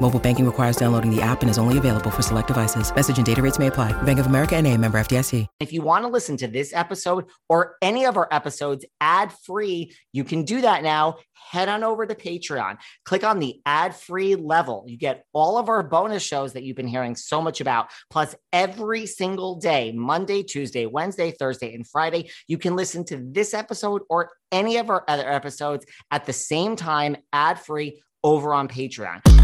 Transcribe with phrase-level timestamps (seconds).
[0.00, 2.94] Mobile banking requires downloading the app and is only available for select devices.
[2.94, 3.92] Message and data rates may apply.
[4.02, 5.46] Bank of America and a member FDIC.
[5.60, 9.92] If you want to listen to this episode or any of our episodes ad free,
[10.12, 11.18] you can do that now.
[11.50, 12.78] Head on over to Patreon.
[13.04, 14.84] Click on the ad free level.
[14.88, 17.90] You get all of our bonus shows that you've been hearing so much about.
[18.10, 23.54] Plus, every single day Monday, Tuesday, Wednesday, Thursday, and Friday you can listen to this
[23.54, 28.68] episode or any of our other episodes at the same time, ad free over on
[28.68, 29.43] Patreon.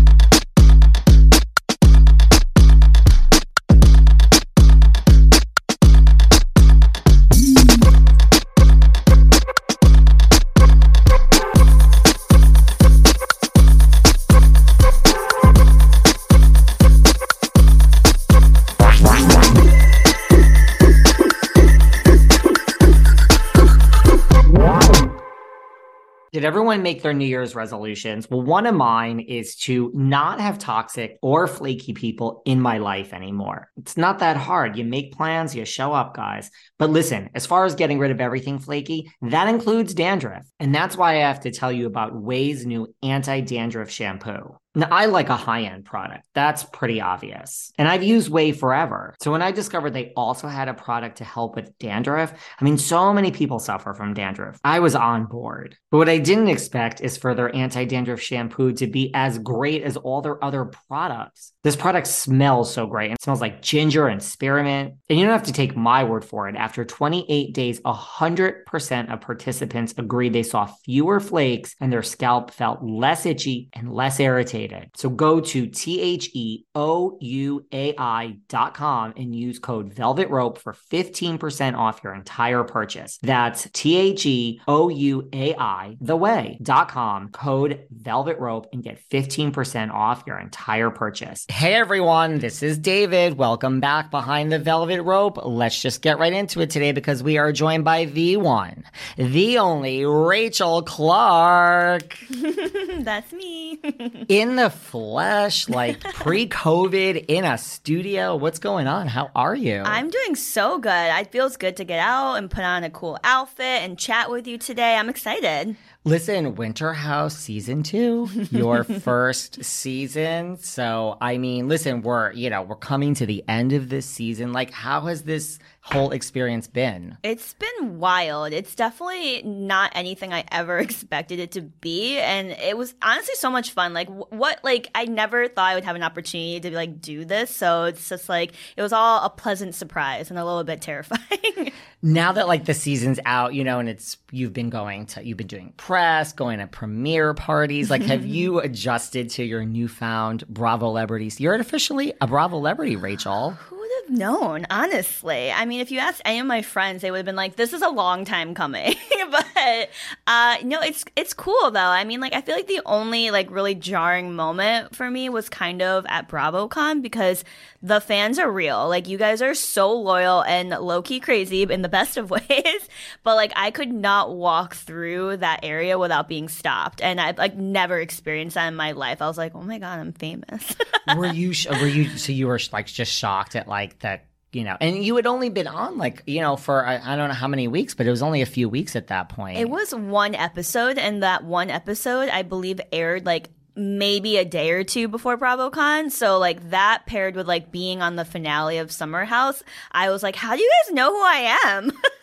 [26.41, 28.27] Did everyone make their New Year's resolutions?
[28.31, 33.13] Well, one of mine is to not have toxic or flaky people in my life
[33.13, 33.71] anymore.
[33.77, 34.79] It's not that hard.
[34.79, 36.51] You make plans, you show up, guys.
[36.79, 40.47] But listen, as far as getting rid of everything flaky, that includes dandruff.
[40.59, 44.57] And that's why I have to tell you about Ouai's new anti dandruff shampoo.
[44.75, 46.27] Now, I like a high end product.
[46.33, 47.73] That's pretty obvious.
[47.77, 49.17] And I've used Ouai forever.
[49.21, 52.79] So when I discovered they also had a product to help with dandruff, I mean,
[52.79, 54.61] so many people suffer from dandruff.
[54.63, 55.77] I was on board.
[55.91, 59.83] But what I didn't expect is for their anti dandruff shampoo to be as great
[59.83, 61.53] as all their other products.
[61.65, 63.11] This product smells so great.
[63.11, 64.95] It smells like ginger and spearmint.
[65.09, 66.55] And you don't have to take my word for it.
[66.55, 72.85] After 28 days, 100% of participants agreed they saw fewer flakes and their scalp felt
[72.85, 74.60] less itchy and less irritated.
[74.95, 79.93] So go to T H E O U A I dot com and use code
[79.93, 83.19] Velvet Rope for 15% off your entire purchase.
[83.23, 88.69] That's T H E O U A I, the way dot com, code Velvet Rope,
[88.73, 91.47] and get 15% off your entire purchase.
[91.51, 93.39] Hey everyone, this is David.
[93.39, 95.39] Welcome back behind the Velvet Rope.
[95.45, 98.85] Let's just get right into it today because we are joined by the one,
[99.17, 102.19] the only Rachel Clark.
[103.01, 103.79] That's me.
[104.29, 108.37] in the flesh, like pre COVID in a studio.
[108.37, 109.07] What's going on?
[109.09, 109.83] How are you?
[109.85, 110.91] I'm doing so good.
[110.91, 114.47] It feels good to get out and put on a cool outfit and chat with
[114.47, 114.97] you today.
[114.97, 115.77] I'm excited.
[116.05, 120.57] Listen, Winter House season two, your first season.
[120.57, 124.53] So, I mean, listen, we're, you know, we're coming to the end of this season.
[124.53, 127.17] Like, how has this whole experience been?
[127.23, 128.53] It's been wild.
[128.53, 132.19] It's definitely not anything I ever expected it to be.
[132.19, 133.95] And it was honestly so much fun.
[133.95, 137.55] Like, what, like, I never thought I would have an opportunity to, like, do this.
[137.55, 141.73] So it's just like, it was all a pleasant surprise and a little bit terrifying.
[142.03, 145.39] now that, like, the season's out, you know, and it's, you've been going to, you've
[145.39, 147.91] been doing press, going to premiere parties.
[147.91, 151.41] Like, have you adjusted to your newfound Bravo celebrities?
[151.41, 153.53] You're officially a Bravo celebrity, Rachel.
[153.53, 155.51] Who have known, honestly?
[155.51, 157.73] I mean, if you asked any of my friends, they would have been like, "This
[157.73, 158.95] is a long time coming."
[159.31, 159.91] but
[160.27, 161.81] uh, no, it's it's cool though.
[161.81, 165.49] I mean, like, I feel like the only like really jarring moment for me was
[165.49, 167.45] kind of at BravoCon because
[167.83, 168.89] the fans are real.
[168.89, 172.89] Like, you guys are so loyal and low key crazy in the best of ways.
[173.23, 177.57] but like, I could not walk through that area without being stopped, and I've like
[177.57, 179.23] never experienced that in my life.
[179.23, 180.77] I was like, "Oh my god, I'm famous."
[181.17, 181.53] were you?
[181.71, 182.17] Were you?
[182.19, 185.49] So you were like just shocked at like that you know, and you had only
[185.49, 188.11] been on like, you know, for I, I don't know how many weeks, but it
[188.11, 189.59] was only a few weeks at that point.
[189.59, 194.71] It was one episode, and that one episode, I believe, aired like maybe a day
[194.71, 196.11] or two before BravoCon.
[196.11, 199.63] So like that paired with like being on the finale of Summer House,
[199.93, 201.93] I was like, how do you guys know who I am?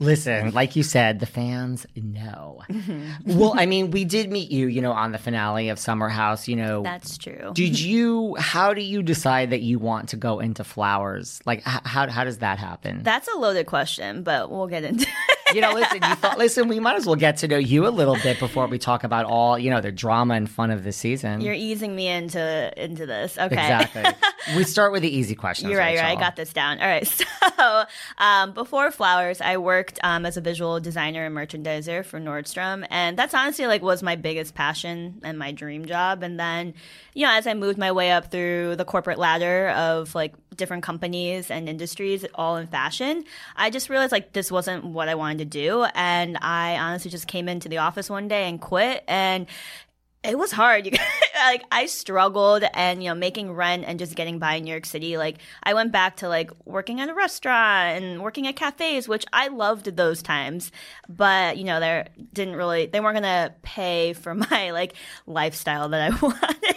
[0.00, 2.62] Listen, like you said, the fans know.
[3.26, 6.48] well, I mean, we did meet you, you know, on the finale of Summer House,
[6.48, 6.82] you know.
[6.82, 7.52] That's true.
[7.52, 11.40] Did you how do you decide that you want to go into flowers?
[11.44, 13.02] Like how how does that happen?
[13.02, 15.06] That's a loaded question, but we'll get into
[15.54, 17.90] you know, listen, you thought listen, we might as well get to know you a
[17.90, 20.92] little bit before we talk about all, you know, the drama and fun of the
[20.92, 21.40] season.
[21.40, 23.36] You're easing me into into this.
[23.36, 23.46] Okay.
[23.46, 24.04] Exactly.
[24.56, 25.70] we start with the easy questions.
[25.70, 26.04] You're right, Rachel.
[26.04, 26.18] right.
[26.18, 26.80] I got this down.
[26.80, 27.06] All right.
[27.60, 27.84] So,
[28.16, 33.16] um, before Flowers, I worked um, as a visual designer and merchandiser for Nordstrom, and
[33.16, 36.22] that's honestly like was my biggest passion and my dream job.
[36.22, 36.74] And then,
[37.14, 40.82] you know, as I moved my way up through the corporate ladder of like different
[40.82, 43.24] companies and industries, all in fashion,
[43.56, 47.26] I just realized like this wasn't what I wanted to do, and I honestly just
[47.26, 49.04] came into the office one day and quit.
[49.08, 49.46] And
[50.22, 50.86] it was hard.
[50.90, 50.98] You
[51.46, 54.84] like I struggled and you know making rent and just getting by in New York
[54.84, 55.16] City.
[55.16, 59.24] Like I went back to like working at a restaurant and working at cafes, which
[59.32, 60.70] I loved those times.
[61.08, 64.94] But you know they didn't really they weren't gonna pay for my like
[65.26, 66.76] lifestyle that I wanted.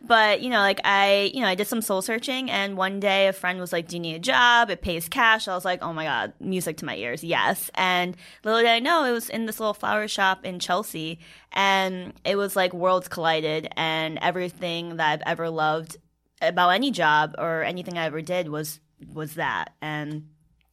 [0.00, 3.28] But you know like I you know I did some soul searching and one day
[3.28, 4.70] a friend was like, "Do you need a job?
[4.70, 8.16] It pays cash." I was like, "Oh my god, music to my ears, yes!" And
[8.44, 11.18] little did I know it was in this little flower shop in Chelsea
[11.52, 15.96] and it was like worlds collided and everything that I've ever loved
[16.40, 18.80] about any job or anything I ever did was
[19.12, 19.74] was that.
[19.80, 20.28] And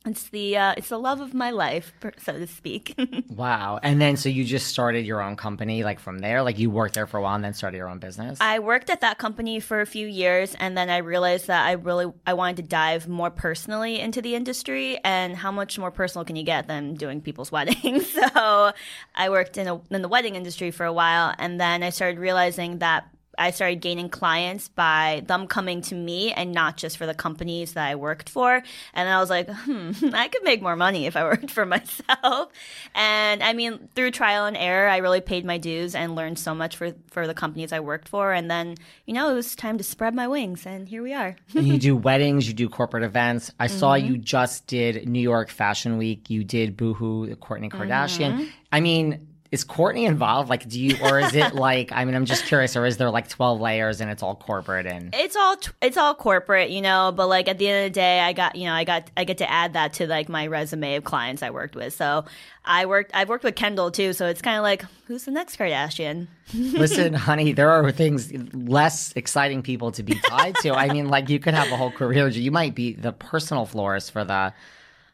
[0.07, 2.95] it's the uh, it's the love of my life so to speak
[3.29, 3.79] Wow.
[3.83, 6.41] And then so you just started your own company like from there?
[6.41, 8.39] Like you worked there for a while and then started your own business?
[8.41, 11.73] I worked at that company for a few years and then I realized that I
[11.73, 16.25] really I wanted to dive more personally into the industry and how much more personal
[16.25, 18.09] can you get than doing people's weddings.
[18.09, 18.71] so
[19.15, 22.19] I worked in a, in the wedding industry for a while and then I started
[22.19, 23.07] realizing that
[23.37, 27.73] I started gaining clients by them coming to me and not just for the companies
[27.73, 28.63] that I worked for.
[28.93, 32.49] And I was like, hmm, I could make more money if I worked for myself.
[32.95, 36.55] And I mean, through trial and error, I really paid my dues and learned so
[36.55, 38.33] much for, for the companies I worked for.
[38.33, 38.75] And then,
[39.05, 40.65] you know, it was time to spread my wings.
[40.65, 41.35] And here we are.
[41.55, 43.51] and you do weddings, you do corporate events.
[43.59, 46.29] I saw you just did New York Fashion Week.
[46.29, 48.49] You did Boohoo, the Kourtney Kardashian.
[48.71, 50.49] I mean, is Kourtney involved?
[50.49, 53.09] Like, do you, or is it like, I mean, I'm just curious, or is there
[53.09, 55.13] like 12 layers and it's all corporate and.
[55.13, 57.13] it's all it's all corporate, you know.
[57.15, 59.23] But like at the end of the day, I got you know I got I
[59.23, 61.93] get to add that to like my resume of clients I worked with.
[61.93, 62.25] So
[62.65, 64.13] I worked I've worked with Kendall too.
[64.13, 66.27] So it's kind of like who's the next Kardashian?
[66.53, 70.73] Listen, honey, there are things less exciting people to be tied to.
[70.73, 72.27] I mean, like you could have a whole career.
[72.27, 74.53] You might be the personal florist for the.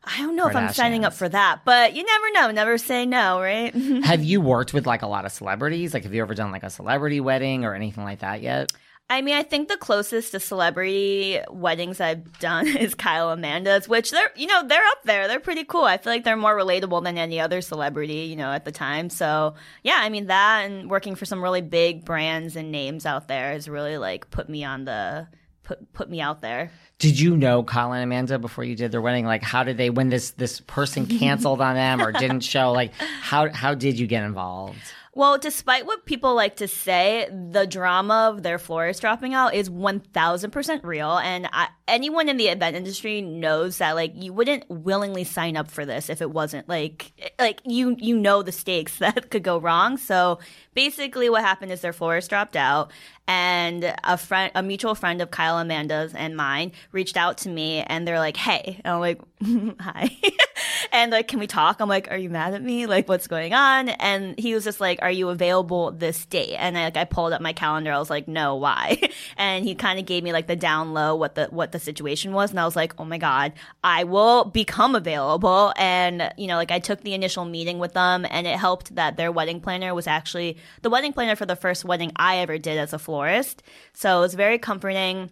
[0.06, 2.52] I don't know if I'm signing up for that, but you never know.
[2.52, 3.74] Never say no, right?
[4.04, 5.94] Have you worked with like a lot of celebrities?
[5.94, 8.74] Like, have you ever done like a celebrity wedding or anything like that yet?
[9.10, 14.32] I mean, I think the closest to celebrity weddings I've done is Kymanda's, which they're,
[14.36, 15.28] you know, they're up there.
[15.28, 15.84] They're pretty cool.
[15.84, 19.10] I feel like they're more relatable than any other celebrity, you know, at the time.
[19.10, 23.28] So, yeah, I mean, that and working for some really big brands and names out
[23.28, 25.28] there has really like put me on the,
[25.64, 26.72] put, put me out there.
[27.00, 29.26] Did you know Colin and Amanda before you did their wedding?
[29.26, 32.72] Like, how did they when this this person canceled on them or didn't show?
[32.72, 34.78] Like, how how did you get involved?
[35.16, 39.70] Well, despite what people like to say, the drama of their florist dropping out is
[39.70, 41.18] 1000% real.
[41.20, 45.70] And I, anyone in the event industry knows that, like, you wouldn't willingly sign up
[45.70, 49.60] for this if it wasn't, like, like you, you know the stakes that could go
[49.60, 49.98] wrong.
[49.98, 50.40] So
[50.74, 52.92] basically what happened is their florist dropped out
[53.28, 58.08] and a friend, a mutual friend of Kymanda's and mine reached out to me and
[58.08, 59.22] they're like, Hey, and I'm like,
[59.80, 60.10] hi.
[60.92, 61.80] and like, can we talk?
[61.80, 62.86] I'm like, are you mad at me?
[62.86, 63.90] Like, what's going on?
[63.90, 66.56] And he was just like, are you available this date?
[66.56, 67.92] And I, like, I pulled up my calendar.
[67.92, 69.02] I was like, no, why?
[69.38, 72.34] and he kind of gave me like the down low, what the, what the situation
[72.34, 72.52] was.
[72.52, 73.54] And I was like, oh my God,
[73.84, 75.74] I will become available.
[75.78, 79.18] And, you know, like I took the initial meeting with them and it helped that
[79.18, 82.78] their wedding planner was actually the wedding planner for the first wedding I ever did
[82.78, 83.64] as a florist.
[83.94, 85.30] So it was very comforting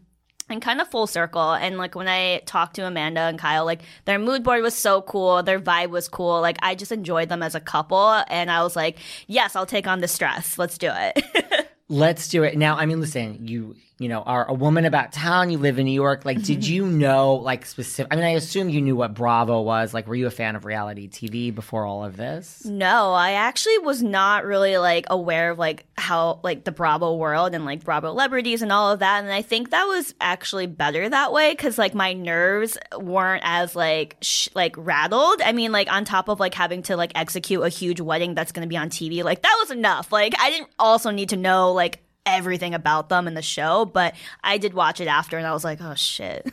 [0.51, 1.53] and kind of full circle.
[1.53, 5.01] And like when I talked to Amanda and Kyle, like their mood board was so
[5.01, 6.41] cool, their vibe was cool.
[6.41, 8.97] Like I just enjoyed them as a couple, and I was like,
[9.27, 10.57] yes, I'll take on the stress.
[10.57, 11.69] Let's do it.
[11.89, 12.77] Let's do it now.
[12.77, 15.51] I mean, listen, you you know are a woman about town.
[15.51, 16.23] You live in New York.
[16.23, 16.73] Like, did mm-hmm.
[16.73, 18.13] you know like specific?
[18.13, 19.93] I mean, I assume you knew what Bravo was.
[19.93, 22.63] Like, were you a fan of reality TV before all of this?
[22.63, 27.15] no, I actually was not really like aware of like how how like the Bravo
[27.15, 29.23] world and like Bravo celebrities and all of that.
[29.23, 33.77] And I think that was actually better that way because like my nerves weren't as
[33.77, 35.41] like sh- like rattled.
[35.41, 38.51] I mean, like on top of like having to like execute a huge wedding that's
[38.51, 40.11] going to be on TV, like that was enough.
[40.11, 44.15] Like I didn't also need to know like everything about them in the show, but
[44.43, 46.49] I did watch it after and I was like, oh shit.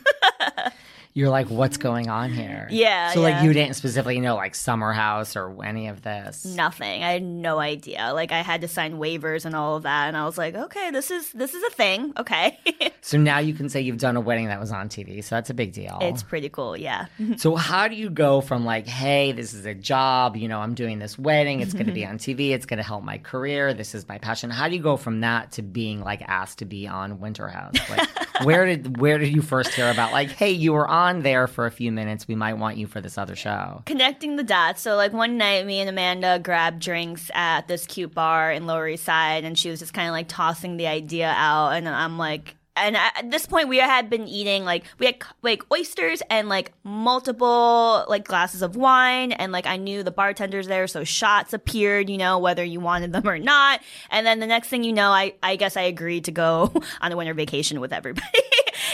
[1.19, 2.69] You're like, what's going on here?
[2.71, 6.45] Yeah, So like you didn't specifically know like Summer House or any of this.
[6.45, 7.03] Nothing.
[7.03, 8.13] I had no idea.
[8.15, 10.93] Like I had to sign waivers and all of that and I was like, okay,
[10.93, 12.13] this is this is a thing.
[12.17, 12.57] Okay.
[13.01, 15.25] So now you can say you've done a wedding that was on TV.
[15.25, 15.97] So that's a big deal.
[16.03, 16.77] it's pretty cool.
[16.77, 17.07] Yeah.
[17.39, 20.75] So how do you go from like, hey, this is a job, you know, I'm
[20.75, 23.73] doing this wedding, it's going to be on TV, it's going to help my career,
[23.73, 24.51] this is my passion.
[24.51, 27.77] How do you go from that to being like asked to be on Winter House?
[27.89, 31.47] Like, where did where did you first hear about like, hey, you were on there
[31.47, 33.83] for a few minutes, we might want you for this other show?
[33.87, 34.81] connecting the dots.
[34.83, 38.87] So like one night, me and Amanda grabbed drinks at this cute bar in Lower
[38.89, 42.19] East Side, and she was just kind of like tossing the idea out, and I'm
[42.19, 42.55] like.
[42.81, 46.73] And at this point, we had been eating like we had like oysters and like
[46.85, 52.09] multiple like glasses of wine, and like I knew the bartenders there, so shots appeared,
[52.09, 53.81] you know, whether you wanted them or not.
[54.11, 57.11] And then the next thing you know, I I guess I agreed to go on
[57.11, 58.29] a winter vacation with everybody,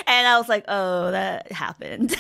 [0.07, 2.17] and I was like, oh, that happened.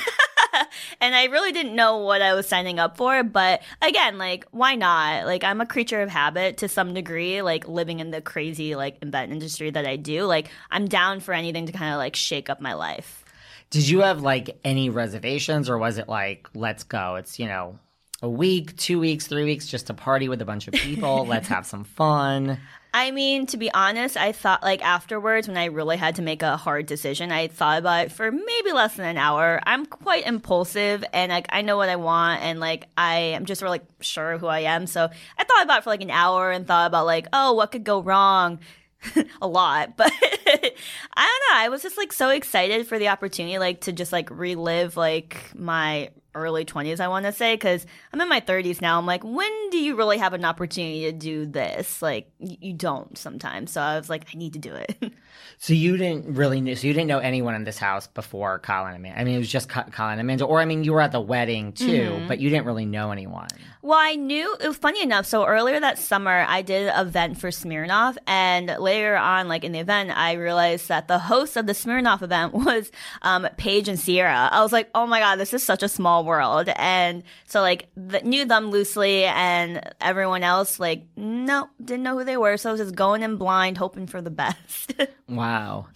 [1.01, 3.23] and I really didn't know what I was signing up for.
[3.23, 5.27] But again, like, why not?
[5.27, 9.03] Like, I'm a creature of habit to some degree, like living in the crazy, like,
[9.03, 10.25] event industry that I do.
[10.25, 13.25] Like, I'm down for anything to kind of like shake up my life.
[13.71, 17.17] Did you have like any reservations or was it like, let's go?
[17.17, 17.79] It's, you know,
[18.23, 21.27] a week, two weeks, three weeks, just to party with a bunch of people.
[21.27, 22.59] let's have some fun.
[22.97, 26.45] I mean, to be honest, I thought like afterwards when I really had to make
[26.45, 29.61] a hard decision, I thought about it for maybe less than an hour.
[29.67, 33.63] I'm quite impulsive and like I know what I want and like I am just
[33.63, 34.87] really sure who I am.
[34.87, 37.73] So I thought about it for like an hour and thought about like, oh, what
[37.73, 38.61] could go wrong?
[39.43, 40.73] a lot, but I don't
[41.17, 41.65] know.
[41.65, 45.51] I was just like so excited for the opportunity, like to just like relive like
[45.55, 48.99] my early 20s, I want to say, because I'm in my 30s now.
[48.99, 52.03] I'm like, when do you really have an opportunity to do this?
[52.03, 53.73] Like, you don't sometimes.
[53.73, 55.13] So I was like, I need to do it.
[55.59, 58.87] So you didn't really know, so you didn't know anyone in this house before Kyle
[58.87, 59.19] and Amanda.
[59.21, 61.21] I mean, it was just Kyle and Amanda, or I mean, you were at the
[61.21, 63.49] wedding too, but you didn't really know anyone.
[63.83, 65.27] Well, I knew it was funny enough.
[65.27, 69.73] So earlier that summer, I did an event for Smirnoff, and later on, like in
[69.73, 72.91] the event, I realized that the host of the Smirnoff event was
[73.23, 74.49] um, Paige and Ciara.
[74.51, 77.89] I was like, oh my god, this is such a small world, and so like
[77.97, 82.57] the, knew them loosely, and everyone else like no, didn't know who they were.
[82.57, 84.95] So I was just going in blind, hoping for the best.
[85.27, 85.87] Wow.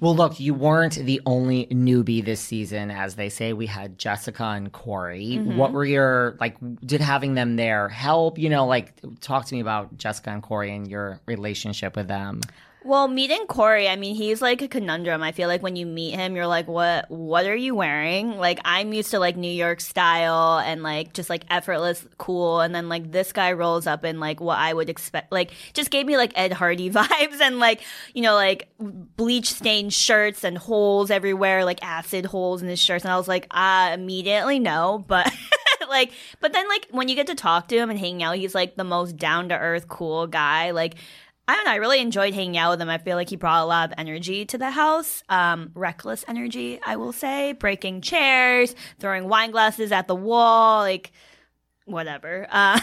[0.00, 2.90] well, look, you weren't the only newbie this season.
[2.90, 5.32] As they say, we had Jessica and Kory.
[5.32, 5.56] Mm-hmm.
[5.58, 8.38] What were your, like, did having them there help?
[8.38, 12.40] You know, like, talk to me about Jessica and Kory and your relationship with them.
[12.82, 15.22] Well, meeting Kory, I mean, he's like a conundrum.
[15.22, 18.38] I feel like when you meet him, you're like, what what are you wearing?
[18.38, 22.74] Like I'm used to like New York style and like just like effortless cool and
[22.74, 26.06] then like this guy rolls up in like what I would expect like just gave
[26.06, 27.82] me like Ed Hardy vibes and like,
[28.14, 33.04] you know, like bleach stained shirts and holes everywhere, like acid holes in his shirts
[33.04, 35.30] and I was like, uh immediately no, but
[35.90, 38.54] like but then like when you get to talk to him and hang out, he's
[38.54, 40.70] like the most down to earth cool guy.
[40.70, 40.94] Like
[41.50, 41.72] I don't know.
[41.72, 42.88] I really enjoyed hanging out with him.
[42.88, 45.24] I feel like he brought a lot of energy to the house.
[45.28, 47.54] Um, reckless energy, I will say.
[47.54, 51.10] Breaking chairs, throwing wine glasses at the wall, like
[51.86, 52.46] whatever.
[52.60, 52.78] Uh,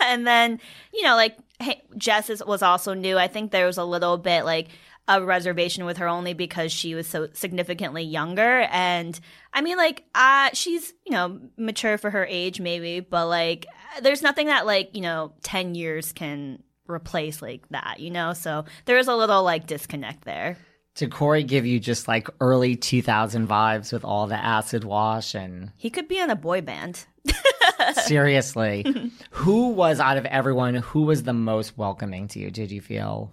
[0.00, 0.60] and then,
[0.92, 3.18] you know, like hey, Jess is, was also new.
[3.18, 4.68] I think there was a little bit like
[5.08, 8.68] a reservation with her only because she was so significantly younger.
[8.70, 9.18] And
[9.52, 13.66] I mean, like, uh, she's, you know, mature for her age, maybe, but like,
[14.02, 18.32] there's nothing that, like, you know, 10 years can replace like that, you know?
[18.32, 20.56] So there is a little like disconnect there.
[20.94, 25.72] Did Kory give you just like early 2000 vibes with all the acid wash and
[25.76, 27.04] He could be in a boy band.
[27.94, 32.50] seriously, who was out of everyone, who was the most welcoming to you?
[32.50, 33.30] Did you feel?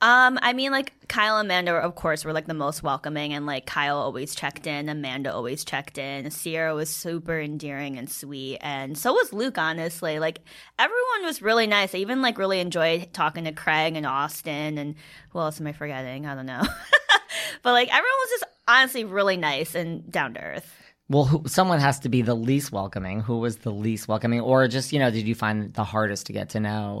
[0.00, 3.46] Um, I mean, like Kyle and Amanda, of course, were like the most welcoming, and
[3.46, 6.30] like Kyle always checked in, Amanda always checked in.
[6.30, 9.58] Ciara was super endearing and sweet, and so was Luke.
[9.58, 10.38] Honestly, like
[10.78, 11.96] everyone was really nice.
[11.96, 14.94] I even like really enjoyed talking to Craig and Austen, and
[15.30, 16.26] who else am I forgetting?
[16.26, 16.62] I don't know,
[17.64, 20.76] but like everyone was just honestly really nice and down to earth.
[21.08, 23.20] Well, who, someone has to be the least welcoming.
[23.20, 26.32] Who was the least welcoming, or just you know, did you find the hardest to
[26.32, 27.00] get to know?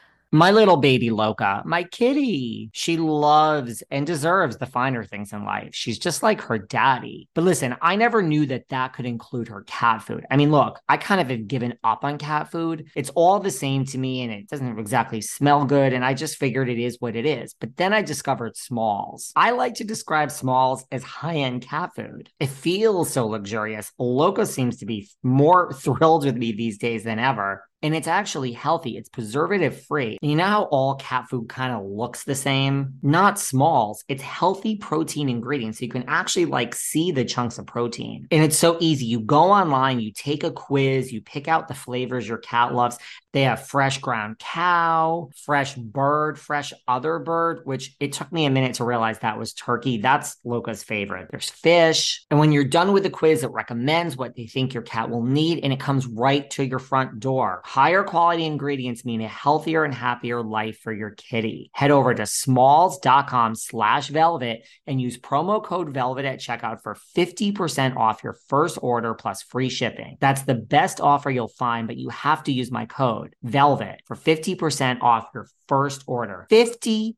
[0.33, 5.75] My little baby Loca, my kitty, she loves and deserves the finer things in life.
[5.75, 7.27] She's just like her daddy.
[7.35, 10.25] But listen, I never knew that that could include her cat food.
[10.31, 12.89] I mean, look, I kind of have given up on cat food.
[12.95, 15.91] It's all the same to me and it doesn't exactly smell good.
[15.91, 17.53] And I just figured it is what it is.
[17.53, 19.33] But then I discovered Smalls.
[19.35, 22.29] I like to describe Smalls as high end cat food.
[22.39, 23.91] It feels so luxurious.
[23.99, 28.51] Loca seems to be more thrilled with me these days than ever and it's actually
[28.51, 28.97] healthy.
[28.97, 30.17] It's preservative free.
[30.21, 32.93] You know how all cat food kind of looks the same?
[33.01, 34.03] Not smalls.
[34.07, 35.79] It's healthy protein ingredients.
[35.79, 38.27] So you can actually like see the chunks of protein.
[38.31, 39.05] And it's so easy.
[39.05, 42.97] You go online, you take a quiz, you pick out the flavors your cat loves.
[43.33, 48.49] They have fresh ground cow, fresh bird, fresh other bird, which it took me a
[48.49, 49.97] minute to realize that was turkey.
[49.99, 51.29] That's Loca's favorite.
[51.31, 52.25] There's fish.
[52.29, 55.23] And when you're done with the quiz, it recommends what they think your cat will
[55.23, 57.61] need and it comes right to your front door.
[57.71, 61.71] Higher quality ingredients mean a healthier and happier life for your kitty.
[61.73, 67.95] Head over to smalls.com slash velvet and use promo code velvet at checkout for 50%
[67.95, 70.17] off your first order plus free shipping.
[70.19, 74.17] That's the best offer you'll find, but you have to use my code VELVET for
[74.17, 76.47] 50% off your first order.
[76.51, 77.15] 50%.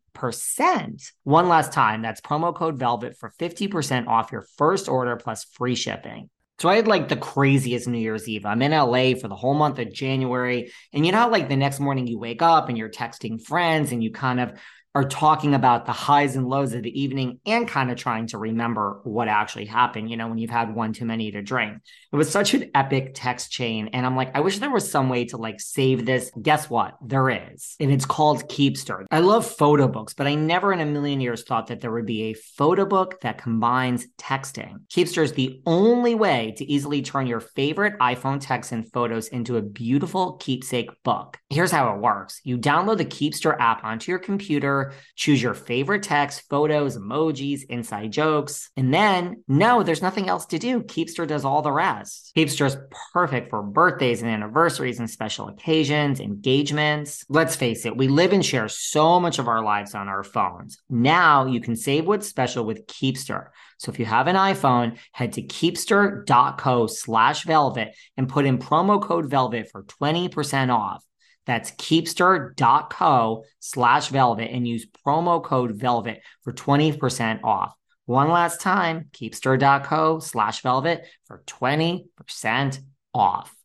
[1.23, 5.73] One last time, that's promo code VELVET for 50% off your first order plus free
[5.73, 6.29] shipping.
[6.59, 8.45] So I had like the craziest New Year's Eve.
[8.45, 10.71] I'm in LA for the whole month of January.
[10.93, 14.03] And you know, like the next morning you wake up and you're texting friends and
[14.03, 14.53] you kind of
[14.95, 18.37] are talking about the highs and lows of the evening and kind of trying to
[18.37, 21.81] remember what actually happened, you know, when you've had one too many to drink.
[22.11, 23.89] It was such an epic text chain.
[23.93, 26.31] And I'm like, I wish there was some way to like save this.
[26.39, 26.95] Guess what?
[27.01, 27.75] There is.
[27.79, 29.05] And it's called Keepster.
[29.09, 32.05] I love photo books, but I never in a million years thought that there would
[32.05, 34.85] be a photo book that combines texting.
[34.89, 39.57] Keepster is the only way to easily turn your favorite iPhone texts and photos into
[39.57, 41.39] a beautiful keepsake book.
[41.49, 44.82] Here's how it works you download the Keepster app onto your computer
[45.15, 48.69] choose your favorite text, photos, emojis, inside jokes.
[48.75, 50.81] And then, no, there's nothing else to do.
[50.81, 52.31] Keepster does all the rest.
[52.35, 52.77] Keepster is
[53.13, 57.25] perfect for birthdays and anniversaries and special occasions, engagements.
[57.29, 60.79] Let's face it, we live and share so much of our lives on our phones.
[60.89, 63.47] Now you can save what's special with Keepster.
[63.77, 69.01] So if you have an iPhone, head to keepster.co slash velvet and put in promo
[69.01, 71.03] code velvet for 20% off.
[71.45, 77.73] That's keepster.co slash velvet and use promo code velvet for 20% off.
[78.05, 82.79] One last time, keepster.co slash velvet for 20%
[83.13, 83.55] off.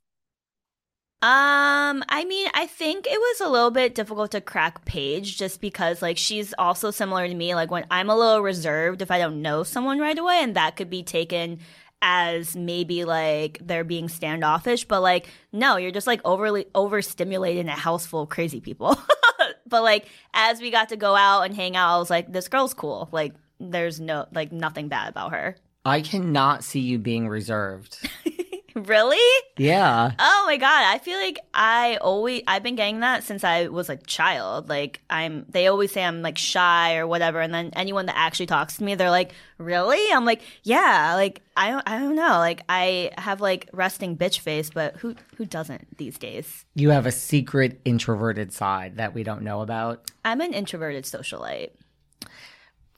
[1.20, 5.60] Um, I mean, I think it was a little bit difficult to crack Paige just
[5.60, 7.56] because like she's also similar to me.
[7.56, 10.76] Like when I'm a little reserved if I don't know someone right away, and that
[10.76, 11.58] could be taken
[12.02, 17.72] as maybe like they're being standoffish, but like no, you're just like overly overstimulating a
[17.72, 18.98] house full of crazy people.
[19.66, 22.48] but like as we got to go out and hang out, I was like, this
[22.48, 23.08] girl's cool.
[23.12, 25.56] Like there's no like nothing bad about her.
[25.84, 27.98] I cannot see you being reserved.
[28.86, 29.44] Really?
[29.56, 30.12] Yeah.
[30.18, 33.90] Oh my god, I feel like I always I've been getting that since I was
[33.90, 34.68] a child.
[34.68, 38.46] Like I'm they always say I'm like shy or whatever and then anyone that actually
[38.46, 42.38] talks to me they're like, "Really?" I'm like, "Yeah, like I don't I don't know.
[42.38, 47.06] Like I have like resting bitch face, but who who doesn't these days?" You have
[47.06, 50.10] a secret introverted side that we don't know about.
[50.24, 51.70] I'm an introverted socialite.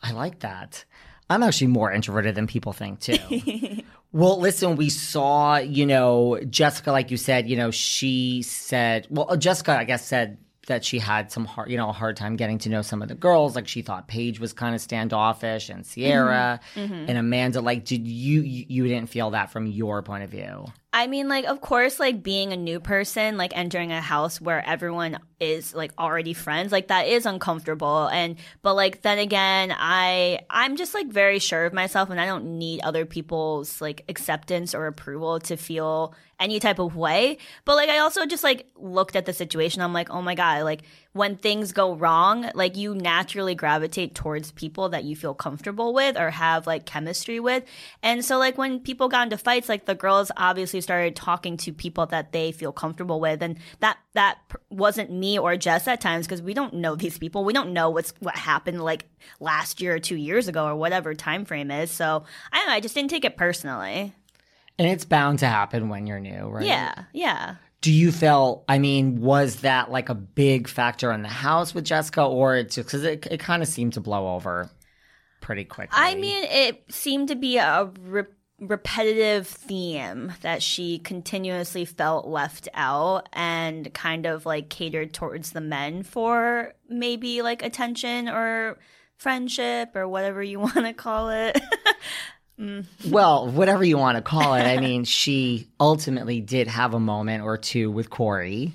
[0.03, 0.85] I like that.
[1.29, 3.17] I'm actually more introverted than people think too.
[4.13, 9.37] well, listen, we saw, you know, Jessica, like you said, you know, she said, well,
[9.37, 12.59] Jessica, I guess, said that she had some hard, you know, a hard time getting
[12.59, 13.57] to know some of the girls.
[13.57, 17.07] Like she thought Paige was kind of standoffish and Ciara Mm-hmm.
[17.09, 17.61] and Amanda.
[17.61, 20.67] Like, did you you you didn't feel that from your point of view?
[20.93, 24.67] I mean, like, of course, like being a new person, like entering a house where
[24.69, 28.09] everyone is like already friends, like that is uncomfortable.
[28.09, 32.27] And, but like, then again, I, I'm just like very sure of myself and I
[32.27, 37.39] don't need other people's like acceptance or approval to feel any type of way.
[37.65, 39.83] But like, I also just like looked at the situation.
[39.83, 44.53] I'm like, oh my God, like when things go wrong, like you naturally gravitate towards
[44.53, 47.65] people that you feel comfortable with or have like chemistry with.
[48.01, 51.73] And so like when people got into fights, like the girls obviously started talking to
[51.73, 53.43] people that they feel comfortable with.
[53.43, 54.39] And that, that
[54.71, 57.45] wasn't me or Jess at times because we don't know these people.
[57.45, 59.07] We don't know what's, what happened like
[59.41, 61.91] last year or two years ago or whatever time frame is.
[61.91, 62.75] So I don't know.
[62.75, 64.15] I just didn't take it personally.
[64.79, 66.65] And it's bound to happen when you're new, right?
[66.65, 66.95] Yeah.
[67.13, 67.57] Yeah.
[67.81, 68.65] Do you feel?
[68.69, 72.75] I mean, was that like a big factor in the house with Jessica, or it's
[72.75, 74.71] just because it it kind of seemed to blow over
[75.41, 75.97] pretty quickly?
[75.99, 78.25] I mean, it seemed to be a re-
[78.61, 85.63] repetitive theme that she continuously felt left out and kind of like catered towards the
[85.63, 88.79] men for maybe like attention or
[89.17, 91.59] friendship or whatever you want to call it.
[93.09, 94.63] Well, whatever you want to call it.
[94.63, 98.73] I mean, she ultimately did have a moment or two with Kory.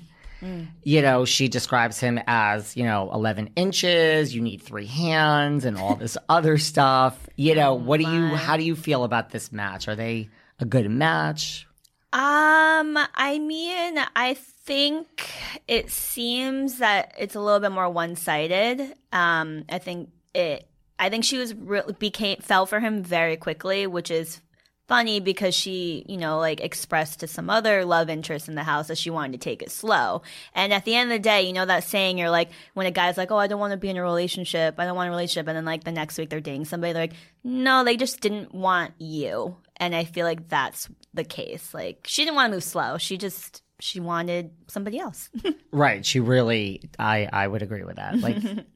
[0.84, 5.76] You know, she describes him as, you know, 11 inches, you need three hands, and
[5.76, 7.28] all this other stuff.
[7.36, 9.88] You know, what do you, how do you feel about this match?
[9.88, 10.28] Are they
[10.60, 11.66] a good match?
[12.12, 15.30] Um, I mean, I think
[15.66, 18.94] it seems that it's a little bit more one-sided.
[19.12, 20.68] Um, I think it.
[20.98, 24.40] I think she was re- became fell for him very quickly, which is
[24.88, 28.88] funny because she, you know, like expressed to some other love interest in the house
[28.88, 30.22] that she wanted to take it slow.
[30.54, 32.90] And at the end of the day, you know that saying, you're like, when a
[32.90, 35.10] guy's like, oh, I don't want to be in a relationship, I don't want a
[35.10, 38.20] relationship, and then like the next week they're dating somebody, they're like, no, they just
[38.20, 39.56] didn't want you.
[39.76, 41.74] And I feel like that's the case.
[41.74, 42.96] Like she didn't want to move slow.
[42.96, 45.28] She just she wanted somebody else.
[45.72, 46.06] Right.
[46.06, 48.18] She really, I, I would agree with that.
[48.18, 48.38] Like,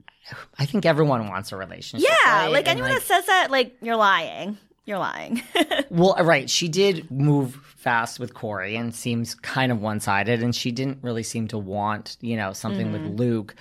[0.58, 2.08] I think everyone wants a relationship.
[2.08, 2.52] yeah, right?
[2.52, 4.58] like And, anyone that says that, like you're lying.
[4.84, 5.42] You're lying.
[5.90, 6.48] Well, uh, right.
[6.48, 10.98] She did move fast with Kory and seems kind of one sided, and she didn't
[11.02, 13.16] really seem to want, you know, something with mm-hmm.
[13.16, 13.56] Luke.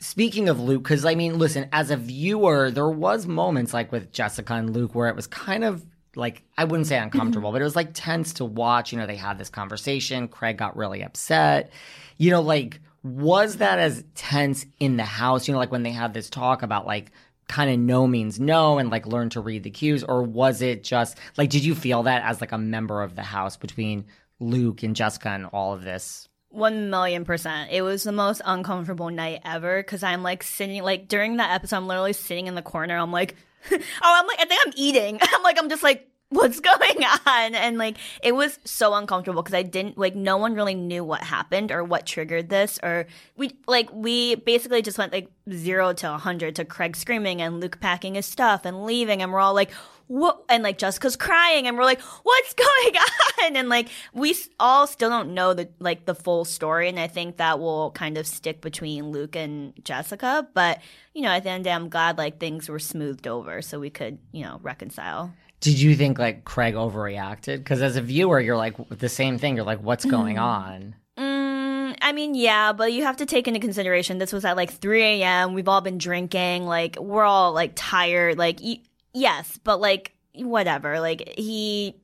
[0.00, 4.10] Speaking of Luke, because I mean, listen, as a viewer, there was moments like with
[4.10, 5.84] Jessica and Luke where it was kind of
[6.16, 7.04] like I wouldn't say mm-hmm.
[7.04, 8.90] uncomfortable, but it was like tense to watch.
[8.92, 10.26] You know, they had this conversation.
[10.26, 11.70] Craig got really upset.
[12.18, 15.48] You know, like was that as tense in the house?
[15.48, 17.12] You know, like when they had this talk about like
[17.48, 20.84] kind of no means no and like learn to read the cues, or was it
[20.84, 24.04] just like did you feel that as like a member of the house between
[24.38, 26.28] Luke and Jessica and all of this?
[26.50, 27.70] One million percent.
[27.70, 31.76] It was the most uncomfortable night ever because I'm like sitting, like during that episode,
[31.76, 32.96] I'm literally sitting in the corner.
[32.96, 33.36] I'm like,
[33.70, 35.18] oh, I'm like, I think I'm eating.
[35.22, 37.54] I'm like, I'm just like, what's going on?
[37.54, 41.22] And like, it was so uncomfortable because I didn't, like, no one really knew what
[41.22, 42.78] happened or what triggered this.
[42.82, 47.42] Or we, like, we basically just went like zero to a 100 to Craig screaming
[47.42, 49.22] and Luke packing his stuff and leaving.
[49.22, 49.70] And we're all like,
[50.10, 52.96] what and like Jessica's crying and we're like what's going
[53.44, 57.06] on and like we all still don't know the like the full story and I
[57.06, 60.80] think that will kind of stick between Luke and Jessica but
[61.14, 64.18] you know at the end I'm glad like things were smoothed over so we could
[64.32, 67.58] you know reconcile Did you think like Craig overreacted?
[67.58, 69.56] Because as a viewer, you're like the same thing.
[69.56, 70.94] You're like, what's going on?
[71.18, 74.70] Mm, I mean, yeah, but you have to take into consideration this was at like
[74.72, 75.52] 3 a.m.
[75.52, 76.64] We've all been drinking.
[76.64, 78.38] Like, we're all like tired.
[78.38, 78.80] Like, y-
[79.12, 80.98] yes, but like, whatever.
[80.98, 81.94] Like, he,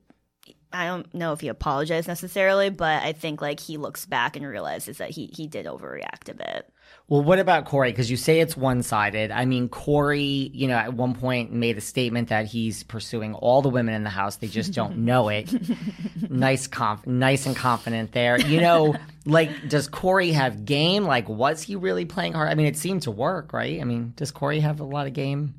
[0.71, 4.45] I don't know if he apologized necessarily, but I think like he looks back and
[4.45, 6.69] realizes that he he did overreact a bit.
[7.09, 7.91] Well, what about Kory?
[7.91, 9.31] Because you say it's one sided.
[9.31, 13.61] I mean, Kory, you know, at one point made a statement that he's pursuing all
[13.61, 14.35] the women in the house.
[14.37, 15.49] They just don't know it.
[16.29, 18.37] nice, conf- nice and confident there.
[18.37, 21.05] You know, like, does Kory have game?
[21.05, 22.49] Like, was he really playing hard?
[22.49, 23.79] I mean, it seemed to work, right?
[23.79, 25.55] I mean, does Kory have a lot of game?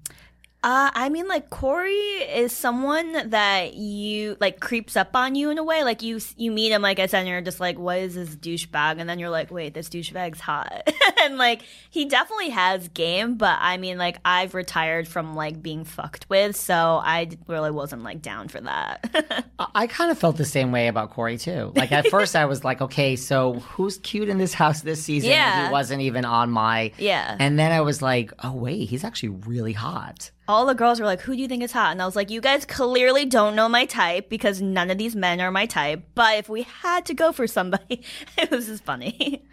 [0.62, 5.58] Uh, I mean, like Kory is someone that you like creeps up on you in
[5.58, 5.84] a way.
[5.84, 8.34] Like you, you meet him, like I said, and you're just like, "What is this
[8.34, 10.90] douchebag?" And then you're like, "Wait, this douchebag's hot."
[11.22, 15.84] and like he definitely has game, but I mean, like I've retired from like being
[15.84, 19.44] fucked with, so I really wasn't like down for that.
[19.58, 21.72] I, I kind of felt the same way about Kory, too.
[21.74, 25.30] Like, at first, I was like, okay, so who's cute in this house this season?
[25.30, 25.66] Yeah.
[25.66, 26.92] He wasn't even on my.
[26.98, 27.36] Yeah.
[27.38, 30.30] And then I was like, oh, wait, he's actually really hot.
[30.48, 32.30] All the girls were like, "Who do you think is hot?" And I was like,
[32.30, 36.02] "You guys clearly don't know my type because none of these men are my type.
[36.14, 38.02] But if we had to go for somebody,
[38.38, 39.44] it was just funny."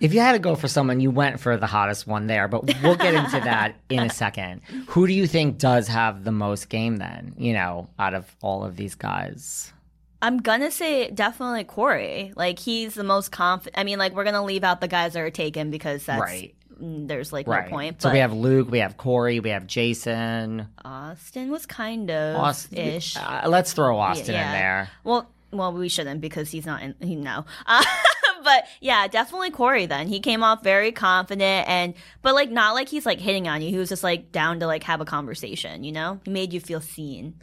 [0.00, 2.64] If you had to go for someone, you went for the hottest one there, but
[2.82, 4.60] we'll get into that in a second.
[4.88, 8.64] Who do you think does have the most game then, you know, out of all
[8.64, 9.72] of these guys?
[10.20, 12.32] I'm gonna say definitely Kory.
[12.34, 13.78] Like he's the most confident.
[13.78, 16.54] I mean, like we're gonna leave out the guys that are taken because that's Right.
[16.80, 17.64] There's like Right.
[17.66, 18.02] no point.
[18.02, 20.66] so we have Luke, we have Kory, we have Jason.
[20.84, 22.78] Austen was kind of Austen.
[22.78, 23.16] ish.
[23.16, 24.52] Uh, let's throw Austen in yeah.
[24.52, 24.90] there.
[25.04, 26.94] Well, well, we shouldn't because he's not in.
[27.00, 27.84] He, no, uh,
[28.44, 29.86] but yeah, definitely Kory.
[29.86, 33.62] Then he came off very confident and, but like not like he's like hitting on
[33.62, 33.70] you.
[33.70, 35.84] He was just like down to like have a conversation.
[35.84, 37.40] You know, he made you feel seen.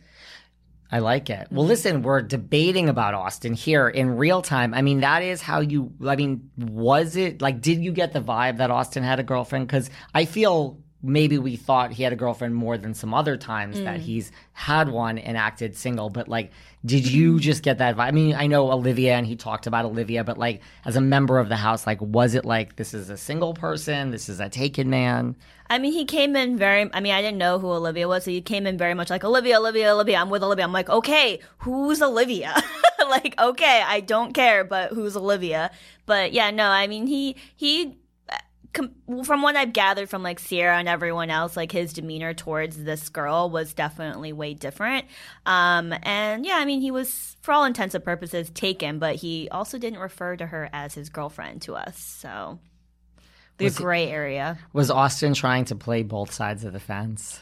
[0.91, 1.45] I like it.
[1.45, 1.55] Mm-hmm.
[1.55, 4.73] Well, listen, we're debating about Austen here in real time.
[4.73, 8.21] I mean, that is how you, I mean, was it like, did you get the
[8.21, 9.67] vibe that Austen had a girlfriend?
[9.67, 13.79] Because I feel maybe we thought he had a girlfriend more than some other times
[13.81, 14.03] that Mm.
[14.03, 16.09] he's had one and acted single.
[16.09, 16.51] But like,
[16.85, 18.01] did you just get that vibe?
[18.03, 21.39] I mean, I know Olivia and he talked about Olivia, but like, as a member
[21.39, 24.11] of the house, like, was it like this is a single person?
[24.11, 25.35] This is a taken man?
[25.69, 26.89] I mean, he came in very.
[26.93, 29.23] I mean, I didn't know who Olivia was, so he came in very much like
[29.23, 30.17] Olivia, Olivia, Olivia.
[30.17, 30.65] I'm with Olivia.
[30.65, 32.53] I'm like, okay, who's Olivia?
[33.09, 35.71] like, okay, I don't care, but who's Olivia?
[36.05, 37.95] But yeah, no, I mean, he he.
[38.73, 42.81] Com- from what I've gathered from like Ciara and everyone else, like his demeanor towards
[42.81, 45.05] this girl was definitely way different.
[45.45, 49.49] Um, and yeah, I mean, he was, for all intents and purposes, taken, but he
[49.49, 51.97] also didn't refer to her as his girlfriend to us.
[51.97, 52.59] So
[53.57, 54.57] the Was gray area.
[54.73, 57.39] Was Austen trying to play both sides of the fence?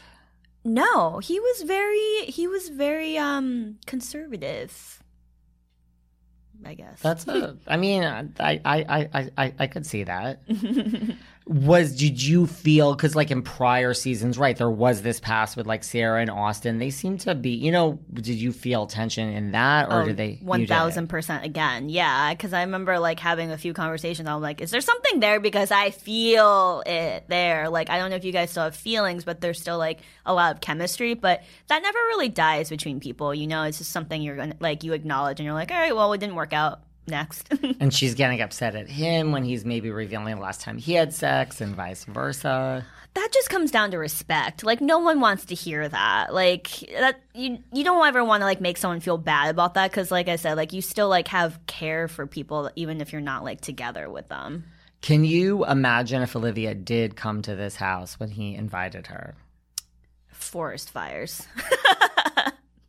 [0.64, 4.99] No, he was very he was very um conservative.
[6.64, 7.00] I guess.
[7.00, 7.56] That's a.
[7.66, 10.40] I mean, I I I I I, I could see that.
[11.46, 14.56] was did you feel because like in prior seasons, right?
[14.56, 16.78] There was this past with like Sarah and Austen.
[16.78, 17.50] They seem to be.
[17.50, 20.38] You know, did you feel tension in that, or oh, they?
[20.40, 20.68] Oh, One did?
[20.68, 22.32] thousand percent again, yeah.
[22.32, 24.28] Because I remember like having a few conversations.
[24.28, 25.40] I'm like, is there something there?
[25.40, 27.68] Because I feel it there.
[27.68, 30.34] Like I don't know if you guys still have feelings, but there's still like a
[30.34, 31.14] lot of chemistry.
[31.14, 33.34] But that never really dies between people.
[33.34, 35.96] You know, it's just something you're gonna like you acknowledge, and you're like, all right,
[35.96, 36.82] well, it didn't work out.
[37.06, 37.52] Next.
[37.80, 41.12] And she's getting upset at him when he's maybe revealing the last time he had
[41.14, 42.84] sex, and vice versa.
[43.14, 44.62] that just comes down to respect.
[44.64, 46.32] Like no one wants to hear that.
[46.34, 49.90] Like that you you don't ever want to like make someone feel bad about that
[49.92, 53.20] cuz like I said like you still like have care for people even if you're
[53.22, 54.64] not like together with them.
[55.00, 59.34] Can you imagine if Olivia did come to this house when he invited her?
[60.28, 61.46] Forest fires.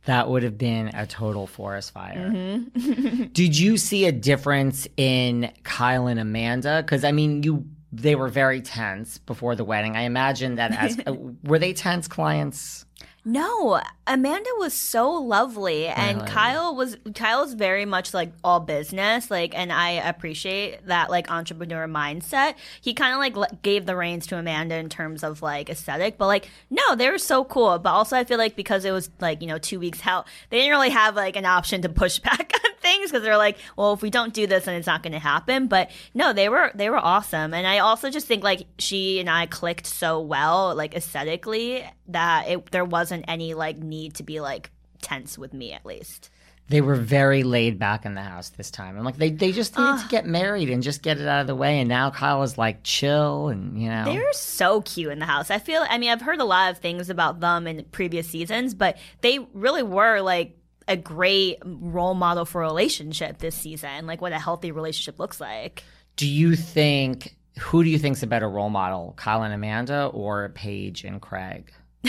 [0.04, 2.30] That would have been a total forest fire.
[2.30, 3.24] Mm-hmm.
[3.32, 6.82] Did you see a difference in Kyle and Amanda?
[6.82, 9.96] Because I mean, you they were very tense before the wedding.
[9.96, 10.98] I imagine that as
[11.44, 12.86] were they tense clients?
[13.24, 16.30] No, Amanda was so lovely, and Really?
[16.30, 21.86] Kyle was Kyle's very much like all business, like, and I appreciate that like entrepreneur
[21.86, 22.54] mindset.
[22.80, 26.18] He kind of like le- gave the reins to Amanda in terms of like aesthetic,
[26.18, 27.78] but like no, they were so cool.
[27.78, 30.58] But also, I feel like because it was like you know two weeks out, they
[30.58, 33.92] didn't really have like an option to push back on things because they're like, well,
[33.92, 35.68] if we don't do this, then it's not going to happen.
[35.68, 39.30] But no, they were they were awesome, and I also just think like she and
[39.30, 44.40] I clicked so well, like aesthetically, that it there wasn't any like need to be
[44.40, 46.30] like tense with me at least.
[46.68, 48.96] They were very laid back in the house this time.
[48.96, 51.46] I'm like, they they just needed to get married and just get it out of
[51.46, 51.80] the way.
[51.80, 54.04] And now Kyle is like chill and you know.
[54.04, 55.50] They're so cute in the house.
[55.50, 55.84] I feel.
[55.86, 59.40] I mean, I've heard a lot of things about them in previous seasons, but they
[59.52, 60.56] really were like
[60.88, 64.06] a great role model for a relationship this season.
[64.06, 65.82] Like what a healthy relationship looks like.
[66.16, 70.48] do you think who do you think's a better role model, Kyle and Amanda or
[70.54, 71.70] Paige and Craig?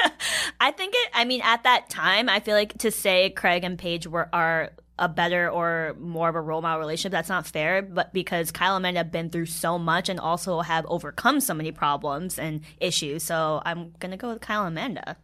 [0.60, 1.10] I think it.
[1.14, 4.70] I mean, at that time, I feel like to say Craig and Paige were are
[4.98, 7.12] a better or more of a role model relationship.
[7.12, 10.60] That's not fair, but because Kyle and Amanda have been through so much and also
[10.60, 15.16] have overcome so many problems and issues, so I'm gonna go with Kyle and Amanda.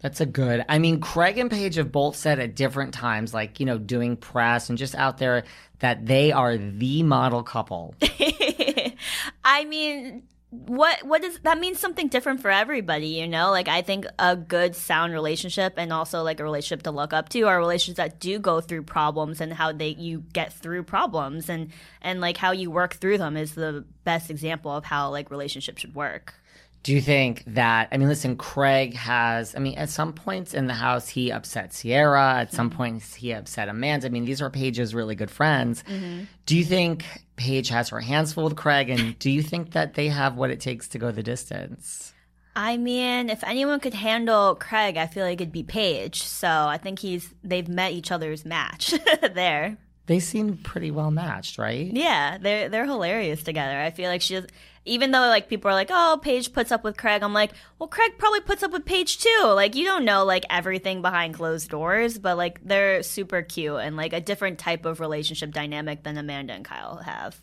[0.00, 0.64] That's a good.
[0.68, 4.16] I mean, Craig and Paige have both said at different times, like, you know, doing
[4.16, 5.42] press and just out there,
[5.80, 7.94] that they are the model couple.
[9.44, 13.50] I mean, what what does that means something different for everybody, you know?
[13.50, 17.28] Like I think a good sound relationship and also like a relationship to look up
[17.30, 21.50] to are relationships that do go through problems and how they you get through problems
[21.50, 25.30] and and like how you work through them is the best example of how like
[25.30, 26.34] relationships should work.
[26.82, 30.68] Do you think that, I mean, listen, Craig has, I mean, at some points in
[30.68, 32.40] the house, he upset Ciara.
[32.40, 32.76] At some mm-hmm.
[32.76, 34.06] points, he upset Amanda.
[34.06, 35.82] I mean, these are Paige's really good friends.
[35.82, 36.24] Mm-hmm.
[36.46, 37.04] Do you think
[37.36, 38.90] Paige has her hands full with Craig?
[38.90, 42.14] And do you think that they have what it takes to go the distance?
[42.56, 46.22] I mean, if anyone could handle Craig, I feel like it'd be Paige.
[46.22, 48.94] So I think he's they've met each other's match
[49.32, 49.78] there.
[50.08, 51.90] They seem pretty well matched, right?
[51.92, 53.78] Yeah, they're they're hilarious together.
[53.78, 54.44] I feel like she's
[54.86, 57.90] even though like people are like, "Oh, Paige puts up with Craig." I'm like, "Well,
[57.90, 61.68] Craig probably puts up with Paige too." Like you don't know like everything behind closed
[61.68, 66.16] doors, but like they're super cute and like a different type of relationship dynamic than
[66.16, 67.38] Amanda and Kyle have.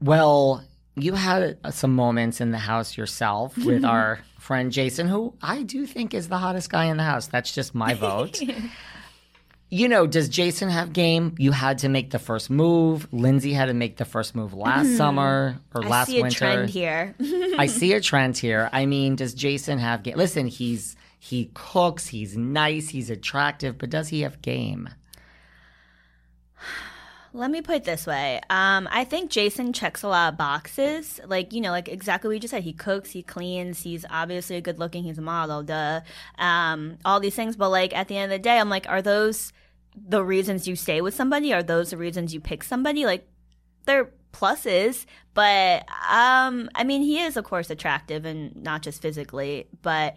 [0.00, 0.64] Well,
[0.96, 5.86] you had some moments in the house yourself with our friend Jason, who I do
[5.86, 7.28] think is the hottest guy in the house.
[7.28, 8.42] That's just my vote.
[9.68, 11.34] you know, does Jason have game?
[11.38, 13.08] You had to make the first move.
[13.12, 14.96] Lindsay had to make the first move last mm-hmm.
[14.96, 16.26] summer or I last winter.
[16.26, 17.14] I see a trend here.
[17.58, 18.70] I see a trend here.
[18.72, 20.16] I mean, does Jason have game?
[20.16, 24.88] Listen, he's he cooks, he's nice, he's attractive, but does he have game?
[27.36, 28.40] Let me put it this way.
[28.48, 31.20] Um, I think Jason checks a lot of boxes.
[31.26, 32.62] Like, you know, like exactly what you just said.
[32.62, 36.00] He cooks, he cleans, he's obviously a good looking, he's a model, duh.
[36.38, 37.54] Um, all these things.
[37.54, 39.52] But like at the end of the day, I'm like, are those
[39.94, 41.52] the reasons you stay with somebody?
[41.52, 43.04] Are those the reasons you pick somebody?
[43.04, 43.28] Like
[43.84, 49.66] they're pluses, but um, I mean he is of course attractive and not just physically,
[49.82, 50.16] but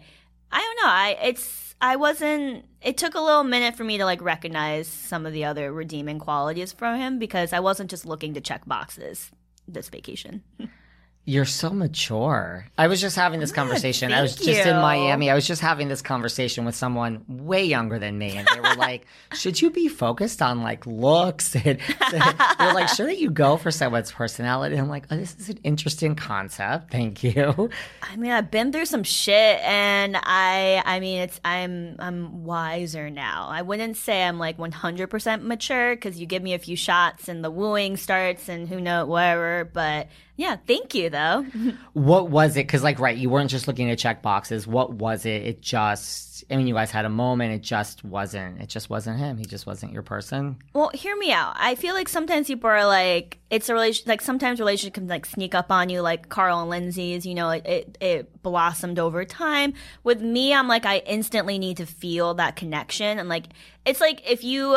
[0.50, 0.90] I don't know.
[0.90, 2.66] I it's I wasn't.
[2.82, 6.18] It took a little minute for me to like recognize some of the other redeeming
[6.18, 9.30] qualities from him because I wasn't just looking to check boxes
[9.66, 10.42] this vacation.
[11.26, 12.66] You're so mature.
[12.78, 14.10] I was just having this conversation.
[14.12, 14.76] I was just in.
[14.76, 15.30] Miami.
[15.30, 18.74] I was just having this conversation with someone way younger than me, and they were
[18.74, 21.78] like, "Should you be focused on like looks?" And
[22.10, 25.58] they're like, "Shouldn't you go for someone's personality?" And I'm like, "Oh, this is an
[25.62, 26.90] interesting concept.
[26.90, 27.70] Thank you."
[28.02, 33.10] I mean, I've been through some shit, and I, I mean, it's I'm I'm wiser
[33.10, 33.46] now.
[33.50, 37.44] I wouldn't say I'm like 100% mature because you give me a few shots and
[37.44, 39.70] the wooing starts, and who knows whatever.
[39.70, 40.08] But
[40.40, 41.44] yeah, thank you though.
[41.92, 42.66] What was it?
[42.66, 44.66] Because like, right, you weren't just looking to check boxes.
[44.66, 45.42] What was it?
[45.42, 46.44] It just.
[46.50, 47.52] I mean, you guys had a moment.
[47.52, 48.60] It just wasn't.
[48.60, 49.36] It just wasn't him.
[49.36, 50.56] He just wasn't your person.
[50.72, 51.54] Well, hear me out.
[51.58, 54.04] I feel like sometimes people are like, it's a relation.
[54.08, 57.26] Like sometimes relationship can like sneak up on you, like Carl and Lindsay's.
[57.26, 59.74] You know, it, it it blossomed over time.
[60.04, 63.46] With me, I'm like, I instantly need to feel that connection, and like,
[63.84, 64.76] it's like if you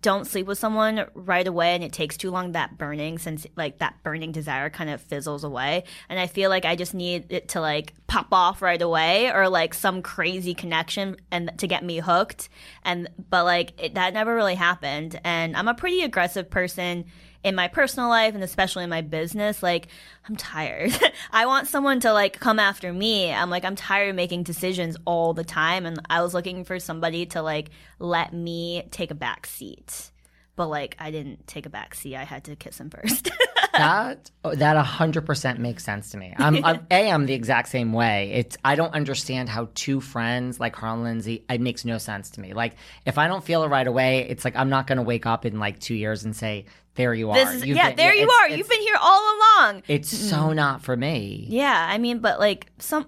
[0.00, 3.78] don't sleep with someone right away and it takes too long that burning since like
[3.78, 5.84] that burning desire kind of fizzles away.
[6.08, 9.48] And i feel like i just need it to like pop off right away or
[9.48, 12.48] like some crazy connection and to get me hooked.
[12.84, 15.20] And but like it, that never really happened.
[15.24, 17.04] And i'm a pretty aggressive person
[17.44, 19.86] in my personal life and especially in my business like
[20.28, 20.90] i'm tired
[21.30, 24.96] i want someone to like come after me i'm like i'm tired of making decisions
[25.04, 29.14] all the time and i was looking for somebody to like let me take a
[29.14, 30.10] back seat
[30.56, 33.30] but like i didn't take a back seat i had to kiss him first
[33.76, 36.34] that oh, that hundred percent makes sense to me.
[36.36, 38.30] I'm, I'm a I'm the exact same way.
[38.32, 42.30] It's I don't understand how two friends like Carl and Lindsay it makes no sense
[42.30, 42.52] to me.
[42.52, 45.26] Like if I don't feel it right away, it's like I'm not going to wake
[45.26, 47.36] up in like two years and say there you are.
[47.38, 50.96] is yeah been- there you are you've been here all along It's so not for
[50.96, 51.46] me.
[51.48, 53.06] Yeah, I mean, but like some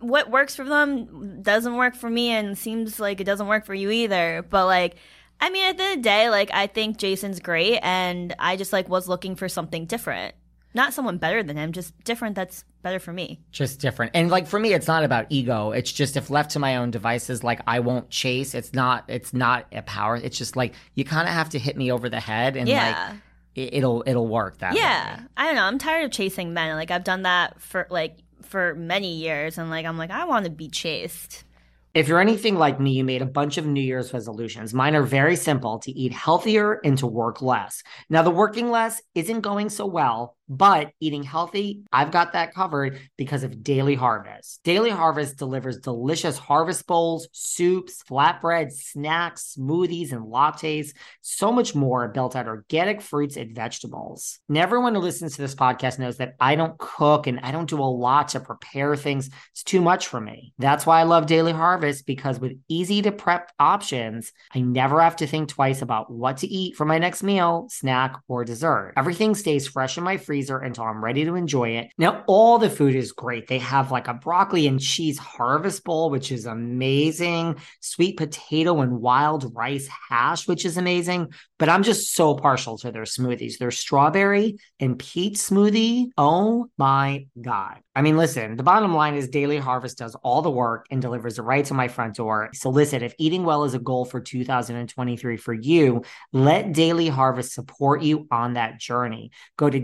[0.00, 3.74] what works for them doesn't work for me and seems like it doesn't work for
[3.74, 4.44] you either.
[4.48, 4.96] But like
[5.40, 8.56] I mean at the end of the day, like I think Jason's great and I
[8.56, 10.34] just like was looking for something different.
[10.72, 13.40] Not someone better than him, just different that's better for me.
[13.50, 14.12] Just different.
[14.14, 15.72] And like for me, it's not about ego.
[15.72, 18.54] It's just if left to my own devices, like I won't chase.
[18.54, 19.04] It's not.
[19.08, 20.16] It's not a power.
[20.16, 23.08] It's just like you kind of have to hit me over the head, and Yeah.
[23.10, 23.20] like
[23.56, 25.16] it, it'll it'll work that Yeah.
[25.18, 25.22] way.
[25.36, 25.64] I don't know.
[25.64, 26.76] I'm tired of chasing men.
[26.76, 30.44] Like I've done that for like for many years and like I'm like I want
[30.44, 31.44] to be chased.
[31.92, 34.72] If you're anything like me, you made a bunch of New Year's resolutions.
[34.72, 37.82] Mine are very simple to eat healthier and to work less.
[38.08, 42.98] Now, the working less isn't going so well, but eating healthy, I've got that covered
[43.16, 44.60] because of Daily Harvest.
[44.64, 52.08] Daily Harvest delivers delicious harvest bowls, soups, flatbreads, snacks, smoothies, and lattes, so much more
[52.08, 54.40] built out organic fruits and vegetables.
[54.48, 57.70] And everyone who listens to this podcast knows that I don't cook and I don't
[57.70, 59.30] do a lot to prepare things.
[59.52, 60.52] It's too much for me.
[60.58, 65.14] That's why I love Daily Harvest because with easy to prep options, I never have
[65.16, 68.94] to think twice about what to eat for my next meal, snack, or dessert.
[68.96, 71.88] Everything stays fresh in my freezer until I'm ready to enjoy it.
[71.98, 73.46] Now, all the food is great.
[73.46, 79.00] They have like a broccoli and cheese harvest bowl, which is amazing, sweet potato and
[79.00, 81.32] wild rice hash, which is amazing.
[81.58, 83.58] But I'm just so partial to their smoothies.
[83.58, 86.06] Their strawberry and peach smoothie.
[86.16, 87.80] Oh my God.
[87.94, 91.38] I mean, listen, the bottom line is Daily Harvest does all the work and delivers
[91.38, 92.48] it right to my front door.
[92.54, 97.52] So listen, if eating well is a goal for 2023 for you, let Daily Harvest
[97.52, 99.32] support you on that journey.
[99.56, 99.80] Go to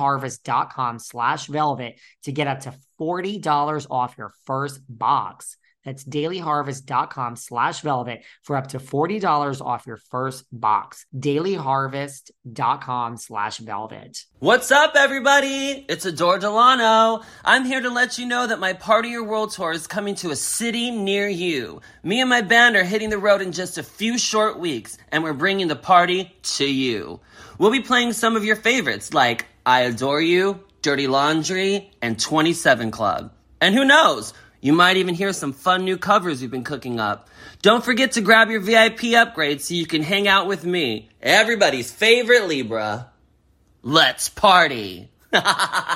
[0.00, 5.56] dailyharvest.com slash velvet to get up to $40 off your first box.
[5.82, 11.06] That's dailyharvest.com slash velvet for up to $40 off your first box.
[11.16, 14.24] Dailyharvest.com slash velvet.
[14.40, 15.86] What's up, everybody?
[15.88, 17.22] It's Adore Delano.
[17.46, 20.32] I'm here to let you know that my Party Your World Tour is coming to
[20.32, 21.80] a city near you.
[22.02, 25.24] Me and my band are hitting the road in just a few short weeks, and
[25.24, 27.20] we're bringing the party to you.
[27.56, 32.90] We'll be playing some of your favorites like I Adore You, Dirty Laundry, and 27
[32.90, 33.32] Club.
[33.60, 34.34] And who knows?
[34.60, 37.28] You might even hear some fun new covers we've been cooking up.
[37.62, 41.92] Don't forget to grab your VIP upgrade so you can hang out with me, everybody's
[41.92, 43.12] favorite Libra.
[43.80, 45.12] Let's party!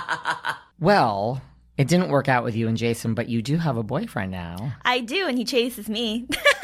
[0.79, 1.43] well,
[1.77, 4.75] it didn't work out with you and Jason, but you do have a boyfriend now.
[4.85, 6.29] I do, and he chases me.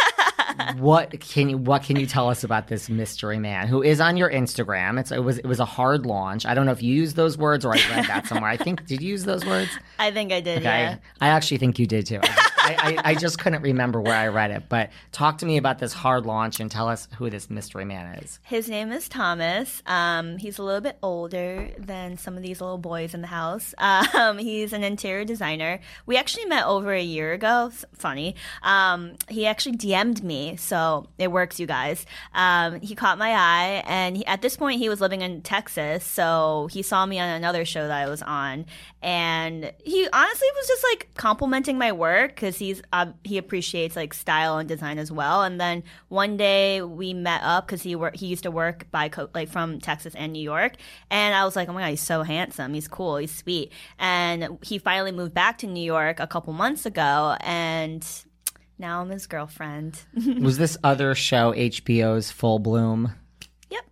[0.79, 4.17] what can you what can you tell us about this mystery man who is on
[4.17, 4.99] your Instagram?
[4.99, 6.47] It's it was it was a hard launch.
[6.47, 8.51] I don't know if you used those words or I read that somewhere.
[8.51, 9.71] I think did you use those words?
[9.99, 10.59] I think I did.
[10.59, 10.65] Okay.
[10.65, 10.97] Yeah.
[11.21, 12.21] I actually think you did too.
[12.23, 14.65] I, I, I, just couldn't remember where I read it.
[14.69, 18.17] But talk to me about this hard launch and tell us who this mystery man
[18.17, 18.39] is.
[18.43, 19.83] His name is Thomas.
[19.87, 23.75] Um, he's a little bit older than some of these little boys in the house.
[24.21, 25.81] Um, he's an interior designer.
[26.05, 27.71] We actually met over a year ago.
[27.95, 28.35] Funny.
[28.63, 32.07] Um, he actually DM'd me, so it works, you guys.
[32.35, 36.05] Um, he caught my eye, and he, at this point, he was living in Texas,
[36.05, 38.67] so he saw me on another show that I was on,
[39.03, 44.15] and he honestly was just like complimenting my work because he's uh, he appreciates like
[44.15, 45.43] style and design as well.
[45.43, 49.09] And then one day we met up because he work he used to work by
[49.09, 50.75] co- like from Texas and New York,
[51.11, 53.73] and I was like, oh my god, he's so handsome, he's cool, he's sweet.
[53.99, 58.07] And he finally moved back to New York a couple months ago, and
[58.79, 60.01] now I'm his girlfriend.
[60.41, 63.13] was this other show HBO's Full Bloom?
[63.71, 63.85] Yep.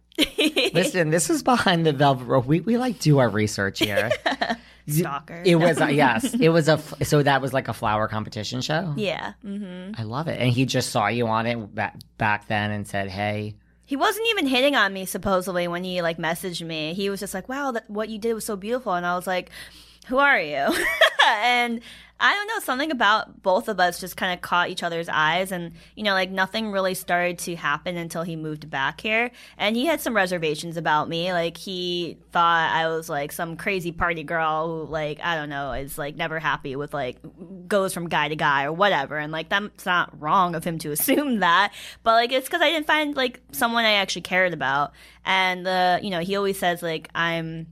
[0.75, 2.47] Listen, this is behind the velvet rope.
[2.47, 4.11] We we like do our research here.
[4.89, 5.43] Stalker.
[5.45, 6.35] It was a, yes.
[6.35, 8.95] It was a so that was like a flower competition show.
[8.97, 9.35] Yeah.
[9.45, 10.01] Mm-hmm.
[10.01, 13.09] I love it, and he just saw you on it back back then and said,
[13.09, 16.93] "Hey." He wasn't even hitting on me supposedly when he like messaged me.
[16.93, 19.27] He was just like, "Wow, that, what you did was so beautiful," and I was
[19.27, 19.51] like,
[20.09, 20.69] "Who are you?"
[21.27, 21.81] and
[22.21, 25.53] I don't know, something about both of us just kind of caught each other's eyes.
[25.53, 29.31] And, you know, like nothing really started to happen until he moved back here.
[29.57, 31.33] And he had some reservations about me.
[31.33, 35.73] Like, he thought I was like some crazy party girl who, like, I don't know,
[35.73, 37.19] is like never happy with like
[37.69, 39.17] goes from guy to guy or whatever.
[39.17, 41.73] And, like, that's not wrong of him to assume that.
[42.03, 44.93] But, like, it's because I didn't find like someone I actually cared about.
[45.25, 47.69] And, uh, you know, he always says, like, I'm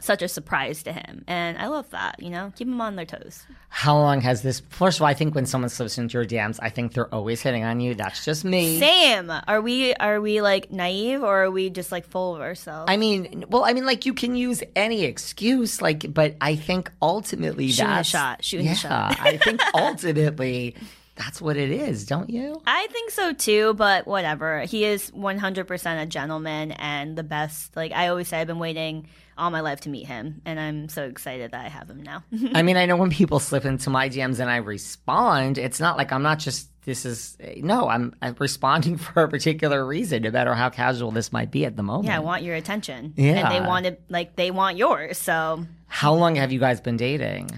[0.00, 1.24] such a surprise to him.
[1.26, 3.46] And I love that, you know, keep them on their toes.
[3.68, 4.60] How long has this?
[4.68, 7.40] First of all, I think when someone slips into your DMs, I think they're always
[7.40, 7.94] hitting on you.
[7.94, 8.78] That's just me.
[8.78, 9.30] Same.
[9.46, 12.90] Are we are we like naive or are we just like full of ourselves?
[12.90, 16.90] I mean, well, I mean, like you can use any excuse, like, but I think
[17.02, 18.44] ultimately shooting that's a shot.
[18.44, 19.20] Shooting yeah, a shot.
[19.20, 20.76] I think ultimately.
[21.16, 22.60] That's what it is, don't you?
[22.66, 24.60] I think so too, but whatever.
[24.60, 27.74] He is 100% a gentleman and the best.
[27.74, 30.88] Like I always say, I've been waiting all my life to meet him, and I'm
[30.88, 32.24] so excited that I have him now.
[32.54, 35.96] I mean, I know when people slip into my DMs and I respond, it's not
[35.96, 40.30] like I'm not just this is no, I'm, I'm responding for a particular reason, no
[40.30, 42.06] matter how casual this might be at the moment.
[42.06, 43.12] Yeah, I want your attention.
[43.16, 45.18] Yeah, and they wanted like they want yours.
[45.18, 47.50] So, how long have you guys been dating?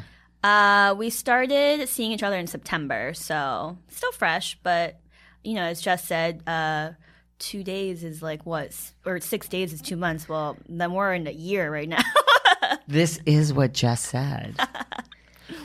[0.42, 5.00] Uh, we started seeing each other in September, so still fresh, but
[5.44, 6.90] you know, as Jess said, uh
[7.39, 8.72] two days is like what,
[9.05, 10.28] or six days is two months.
[10.28, 12.03] Well, then we're in a year right now.
[12.89, 14.57] this is what Jess said.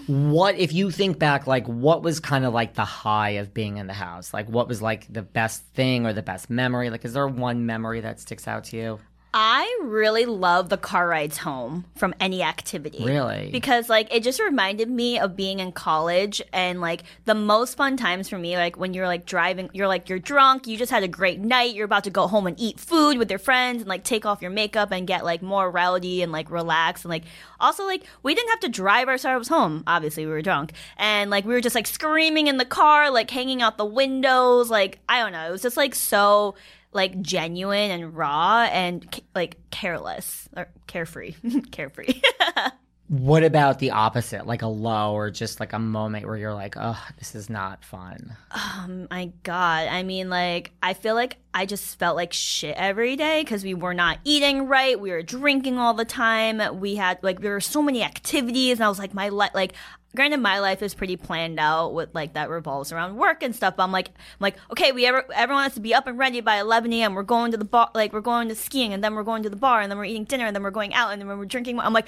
[0.07, 3.77] what if you think back like what was kind of like the high of being
[3.77, 7.05] in the house like what was like the best thing or the best memory like
[7.05, 8.99] is there one memory that sticks out to you
[9.35, 13.03] I really love the car rides home from any activity.
[13.03, 13.49] Really?
[13.51, 17.97] Because like it just reminded me of being in college and like the most fun
[17.97, 21.01] times for me like when you're like driving you're like you're drunk, you just had
[21.01, 23.89] a great night, you're about to go home and eat food with your friends and
[23.89, 27.23] like take off your makeup and get like more rowdy and like relax and like
[27.59, 29.83] also like we didn't have to drive ourselves home.
[29.87, 30.73] Obviously we were drunk.
[30.97, 34.69] And like we were just like screaming in the car, like hanging out the windows,
[34.69, 35.47] like I don't know.
[35.47, 36.53] It was just like so
[36.93, 41.35] like genuine and raw and like careless or carefree,
[41.71, 42.21] carefree.
[43.07, 46.75] what about the opposite, like a low or just like a moment where you're like,
[46.77, 48.35] oh, this is not fun?
[48.55, 49.87] Oh my God.
[49.87, 53.75] I mean, like, I feel like I just felt like shit every day because we
[53.75, 54.99] were not eating right.
[54.99, 56.79] We were drinking all the time.
[56.79, 58.79] We had, like, there were so many activities.
[58.79, 59.73] And I was like, my, li- like,
[60.15, 63.75] granted my life is pretty planned out with like that revolves around work and stuff
[63.75, 66.41] but i'm like i'm like okay we ever everyone has to be up and ready
[66.41, 69.15] by 11 a.m we're going to the bar like we're going to skiing and then
[69.15, 71.11] we're going to the bar and then we're eating dinner and then we're going out
[71.11, 72.07] and then we're drinking i'm like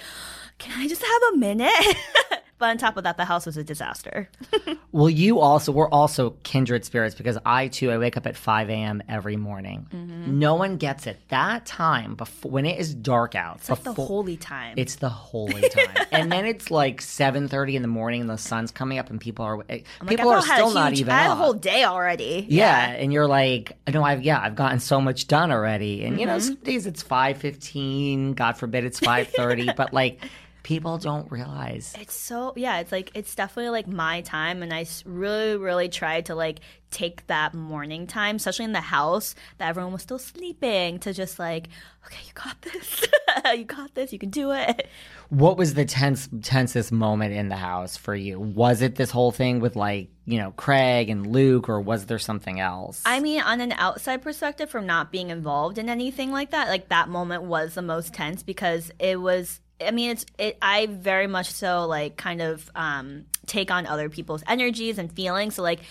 [0.57, 1.71] can i just have a minute
[2.57, 4.29] but on top of that, the house was a disaster.
[4.93, 8.69] well, you also, we're also kindred spirits because I too, I wake up at 5
[8.69, 9.03] a.m.
[9.09, 9.87] every morning.
[9.93, 10.39] Mm-hmm.
[10.39, 11.19] No one gets it.
[11.27, 14.75] That time, before, when it is dark out, it's before, like the holy time.
[14.77, 16.05] It's the holy time.
[16.11, 19.43] and then it's like 7.30 in the morning and the sun's coming up and people
[19.43, 21.37] are, eh, I'm people like, are still huge, not even I had up.
[21.37, 22.45] a whole day already.
[22.47, 22.93] Yeah, yeah.
[22.93, 26.03] And you're like, no, I've, yeah, I've gotten so much done already.
[26.05, 26.19] And mm-hmm.
[26.21, 26.47] you know, mm-hmm.
[26.47, 30.21] some days it's 5.15, God forbid it's 5.30, but like,
[30.65, 31.93] people don't realize.
[32.01, 36.25] It's so yeah, it's like it's definitely like my time and I really really tried
[36.25, 36.59] to like
[36.89, 41.37] take that morning time, especially in the house that everyone was still sleeping to just
[41.37, 41.67] like,
[42.07, 43.05] okay, you got this.
[43.55, 44.11] you got this.
[44.11, 44.89] You can do it.
[45.29, 48.39] What was the tense tensest moment in the house for you?
[48.39, 52.17] Was it this whole thing with like, you know, Craig and Luke or was there
[52.17, 53.03] something else?
[53.05, 56.89] I mean, on an outside perspective from not being involved in anything like that, like
[56.89, 60.57] that moment was the most tense because it was I mean, it's it.
[60.61, 65.55] I very much so like kind of um, take on other people's energies and feelings.
[65.55, 65.81] So like,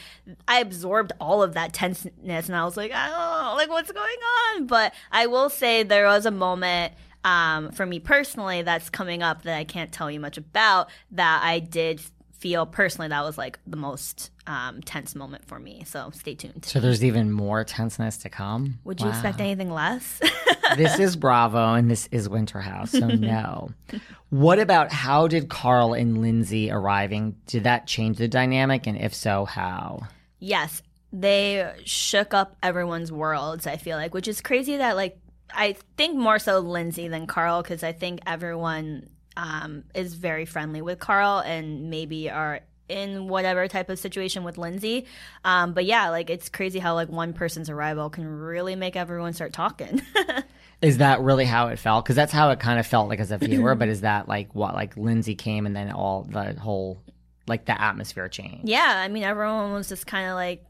[0.48, 4.04] I absorbed all of that tenseness, and I was like, know, like what's going
[4.54, 4.66] on.
[4.66, 9.42] But I will say there was a moment um, for me personally that's coming up
[9.42, 12.00] that I can't tell you much about that I did
[12.44, 15.82] feel personally that was like the most um, tense moment for me.
[15.86, 16.66] So stay tuned.
[16.66, 18.80] So there's even more tenseness to come.
[18.84, 19.12] Would you wow.
[19.12, 20.20] expect anything less?
[20.76, 23.70] this is Bravo and this is Winter House, so no.
[24.28, 27.34] what about how did Carl and Lindsay arriving?
[27.46, 30.02] Did that change the dynamic, and if so, how?
[30.38, 30.82] Yes,
[31.14, 33.66] they shook up everyone's worlds.
[33.66, 35.16] I feel like, which is crazy that like
[35.50, 40.82] I think more so Lindsay than Carl because I think everyone um, is very friendly
[40.82, 45.06] with Carl and maybe are in whatever type of situation with Lindsay.
[45.44, 49.32] Um, but yeah, like it's crazy how like one person's arrival can really make everyone
[49.32, 50.02] start talking.
[50.82, 52.04] is that really how it felt?
[52.04, 53.74] Because that's how it kind of felt like as a viewer.
[53.76, 56.98] but is that like what like Lindsay came and then all the whole
[57.46, 58.68] like the atmosphere changed?
[58.68, 60.64] Yeah, I mean everyone was just kind of like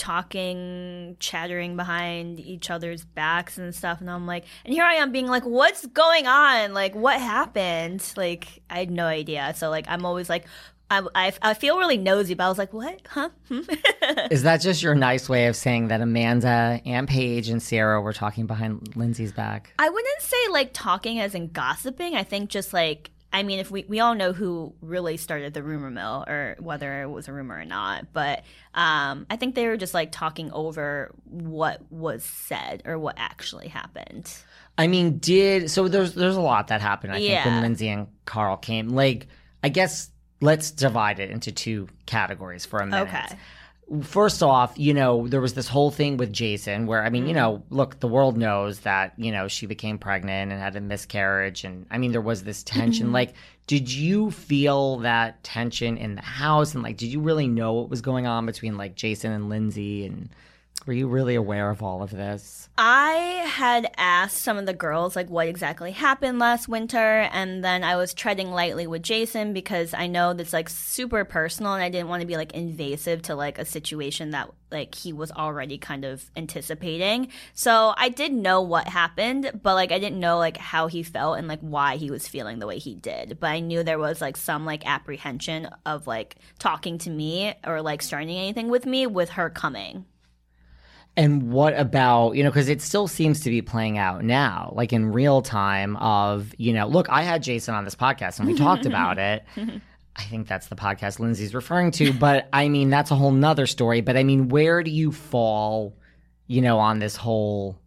[0.00, 4.00] talking, chattering behind each other's backs and stuff.
[4.00, 6.72] And I'm like, and here I am being like, what's going on?
[6.72, 8.02] Like, what happened?
[8.16, 9.52] Like, I had no idea.
[9.56, 10.46] So, like, I'm always like,
[10.90, 13.00] I, I, I feel really nosy, but I was like, what?
[13.08, 13.28] Huh?
[14.30, 18.14] Is that just your nice way of saying that Amanda and Paige and Ciara were
[18.14, 19.72] talking behind Lindsay's back?
[19.78, 22.16] I wouldn't say like talking as in gossiping.
[22.16, 25.62] I think just like I mean, if we we all know who really started the
[25.62, 28.42] rumor mill, or whether it was a rumor or not, but
[28.74, 33.68] um, I think they were just like talking over what was said or what actually
[33.68, 34.32] happened.
[34.76, 35.86] I mean, did so?
[35.86, 37.12] There's there's a lot that happened.
[37.12, 37.44] I yeah.
[37.44, 39.28] think when Lindsay and Carl came, like
[39.62, 40.10] I guess
[40.40, 43.08] let's divide it into two categories for a minute.
[43.08, 43.36] Okay
[44.02, 47.34] first off, you know, there was this whole thing with Jason where, I mean, you
[47.34, 47.36] mm-hmm.
[47.38, 51.64] know, look, the world knows that, you know, she became pregnant and had a miscarriage.
[51.64, 53.06] And I mean, there was this tension.
[53.06, 53.14] Mm-hmm.
[53.14, 53.34] Like,
[53.66, 56.74] did you feel that tension in the house?
[56.74, 60.06] And like, did you really know what was going on between like Jason and Lindsay?
[60.06, 60.30] And
[60.86, 62.68] were you really aware of all of this?
[62.78, 63.12] I
[63.46, 67.96] had asked some of the girls like what exactly happened last winter and then I
[67.96, 72.08] was treading lightly with Jason because I know that's like super personal and I didn't
[72.08, 76.04] want to be like invasive to like a situation that like he was already kind
[76.04, 77.28] of anticipating.
[77.52, 81.38] So I did know what happened, but like I didn't know like how he felt
[81.38, 83.38] and like why he was feeling the way he did.
[83.40, 87.82] But I knew there was like some like apprehension of like talking to me or
[87.82, 90.06] like starting anything with me with her coming.
[91.20, 94.90] And what about, you know, because it still seems to be playing out now, like
[94.94, 98.54] in real time of, you know, look, I had Jason on this podcast and we
[98.56, 99.44] talked about it.
[100.16, 103.66] I think that's the podcast Lindsay's referring to, but I mean, that's a whole nother
[103.66, 104.00] story.
[104.00, 105.94] But I mean, where do you fall,
[106.46, 107.78] you know, on this whole,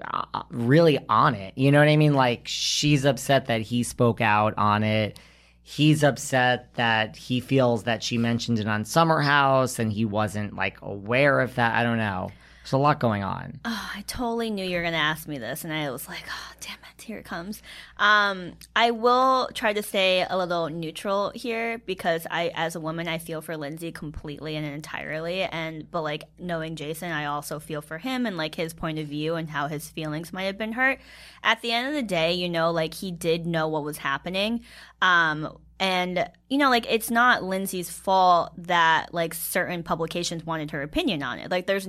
[0.00, 1.58] uh, really on it?
[1.58, 2.14] You know what I mean?
[2.14, 5.18] Like, she's upset that he spoke out on it.
[5.62, 10.54] He's upset that he feels that she mentioned it on Summer House and he wasn't
[10.54, 11.74] like aware of that.
[11.74, 12.30] I don't know.
[12.62, 13.58] There's a lot going on.
[13.64, 16.22] Oh, I totally knew you were going to ask me this, and I was like,
[16.28, 17.60] oh, damn it, here it comes.
[17.96, 23.08] Um, I will try to stay a little neutral here because I, as a woman,
[23.08, 25.42] I feel for Lindsay completely and entirely.
[25.42, 29.08] And, but like knowing Jason, I also feel for him and like his point of
[29.08, 31.00] view and how his feelings might have been hurt.
[31.42, 34.60] At the end of the day, you know, like he did know what was happening.
[35.00, 40.80] Um, and, you know, like it's not Lindsay's fault that like certain publications wanted her
[40.80, 41.50] opinion on it.
[41.50, 41.88] Like there's,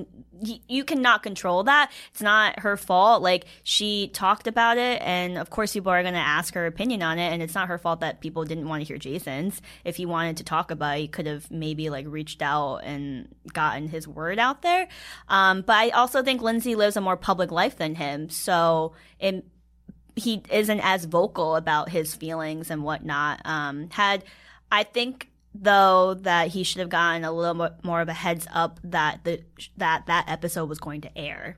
[0.68, 1.92] you, cannot control that.
[2.10, 3.22] It's not her fault.
[3.22, 7.04] Like she talked about it and of course people are going to ask her opinion
[7.04, 7.32] on it.
[7.32, 9.62] And it's not her fault that people didn't want to hear Jason's.
[9.86, 13.28] If he wanted to talk about it, he could have maybe like reached out and
[13.54, 14.88] gotten his word out there.
[15.28, 18.32] Um, but I also think Lindsay lives a more public life than him.
[18.32, 19.46] So it
[20.16, 23.42] he isn't as vocal about his feelings and whatnot.
[23.46, 24.24] Um, had
[24.72, 28.48] I think though that he should have gotten a little mo- more of a heads
[28.54, 29.44] up that the
[29.78, 31.58] that that episode was going to air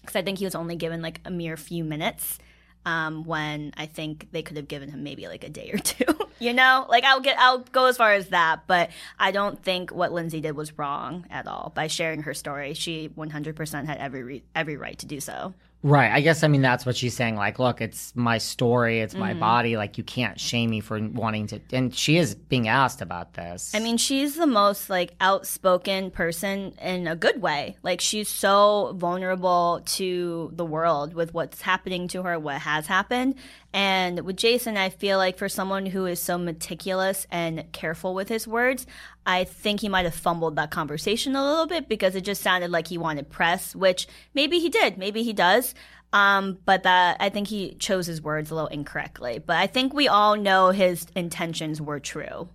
[0.00, 2.38] because I think he was only given like a mere few minutes.
[2.86, 6.04] Um, when I think they could have given him maybe like a day or two,
[6.38, 9.90] you know, like I'll get, I'll go as far as that, but I don't think
[9.90, 12.74] what Lindsay did was wrong at all by sharing her story.
[12.74, 15.54] She 100% had every re- every right to do so.
[15.86, 16.10] Right.
[16.10, 17.36] I guess I mean that's what she's saying.
[17.36, 19.38] Like, look, it's my story, it's my Mhm.
[19.40, 19.76] body.
[19.76, 21.60] Like, you can't shame me for wanting to.
[21.74, 23.70] And she is being asked about this.
[23.74, 27.76] I mean, she's the most like outspoken person in a good way.
[27.82, 33.34] Like she's so vulnerable to the world with what's happening to her, what has happened.
[33.74, 38.30] And with Jason, I feel like for someone who is so meticulous and careful with
[38.30, 38.86] his words,
[39.26, 42.70] I think he might have fumbled that conversation a little bit because it just sounded
[42.70, 45.74] like he wanted press, which maybe he did, maybe he does.
[46.12, 49.40] Um, but that I think he chose his words a little incorrectly.
[49.44, 52.48] But I think we all know his intentions were true.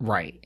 [0.00, 0.42] right.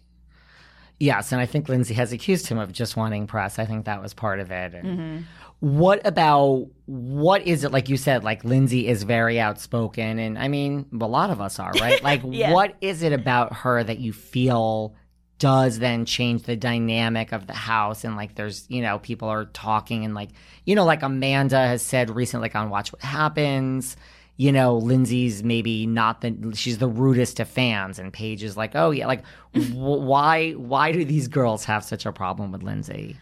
[1.03, 3.59] Yes, and I think Lindsay has accused him of just wanting press.
[3.59, 4.75] I think that was part of it.
[4.75, 5.21] Mm-hmm.
[5.61, 8.23] What about what is it like you said?
[8.23, 12.03] Like Lindsay is very outspoken, and I mean, a lot of us are, right?
[12.11, 12.53] Like, Yeah.
[12.53, 14.95] what is it about her that you feel
[15.41, 18.05] does then change the dynamic of the house?
[18.05, 20.29] And like, there's you know, people are talking, and like,
[20.65, 23.97] you know, like Amanda has said recently, like on Watch What Happens.
[24.37, 28.73] You know, Lindsay's maybe not the she's the rudest to fans, and Paige is like,
[28.75, 29.25] oh yeah, like,
[29.55, 33.17] wh- why why do these girls have such a problem with Lindsay?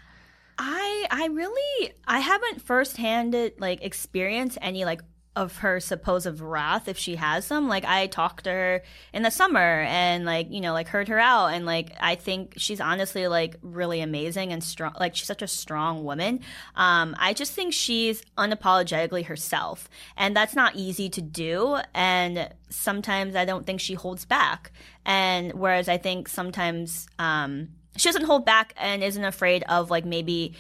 [0.59, 5.03] I I really I haven't firsthand like experienced any like
[5.39, 7.68] of her supposed wrath if she has some.
[7.68, 8.82] Like I talked to her
[9.12, 12.55] in the summer and like you know like heard her out and like I think
[12.57, 14.95] she's honestly like really amazing and strong.
[14.99, 16.41] Like she's such a strong woman.
[16.74, 21.78] Um, I just think she's unapologetically herself, and that's not easy to do.
[21.95, 24.72] And sometimes I don't think she holds back.
[25.07, 30.05] And whereas I think sometimes um, she doesn't hold back and isn't afraid of like
[30.05, 30.55] maybe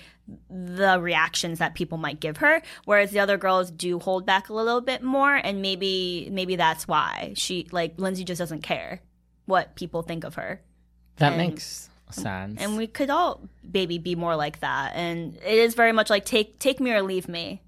[0.50, 4.52] the reactions that people might give her whereas the other girls do hold back a
[4.52, 7.32] little bit more and maybe maybe that's why.
[7.36, 9.00] She like lindsay just doesn't care
[9.46, 10.60] what people think of her.
[11.16, 12.60] That And- makes sense.
[12.60, 13.40] and we could all
[13.72, 14.92] maybe be more like that.
[14.94, 17.62] And it is very much like take take me or leave me.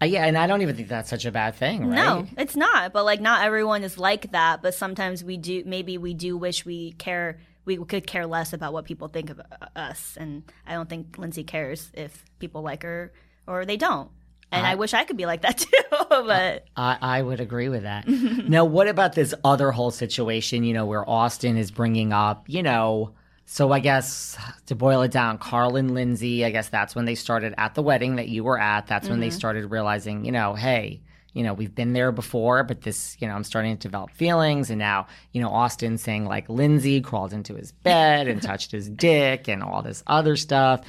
[0.00, 1.96] Uh, yeah, and I don't even think that's such a bad thing, right?
[1.96, 2.92] no it's not.
[2.92, 4.62] But like not everyone is like that.
[4.62, 8.72] But sometimes we do maybe we do wish we care we could care less about
[8.72, 12.82] what people think of uh, us and i don't think lindsay cares if people like
[12.82, 13.12] her
[13.46, 14.10] or they don't
[14.50, 15.68] and I, I- wish i could be like that too
[16.08, 18.06] but I, I would agree with that.
[18.08, 22.62] now, what about this other whole situation, you know, where Austen is bringing up, you
[22.62, 23.12] know,
[23.44, 24.36] so I guess
[24.66, 27.82] to boil it down, Carl and Lindsay, I guess that's when they started at the
[27.82, 28.86] wedding that you were at.
[28.86, 31.00] That's when they started realizing, you know, hey,
[31.36, 34.70] you know, we've been there before, but this, you know, I'm starting to develop feelings.
[34.70, 38.88] And now, you know, Austen saying like Lindsay crawled into his bed and touched his
[38.88, 40.80] dick and all this other stuff.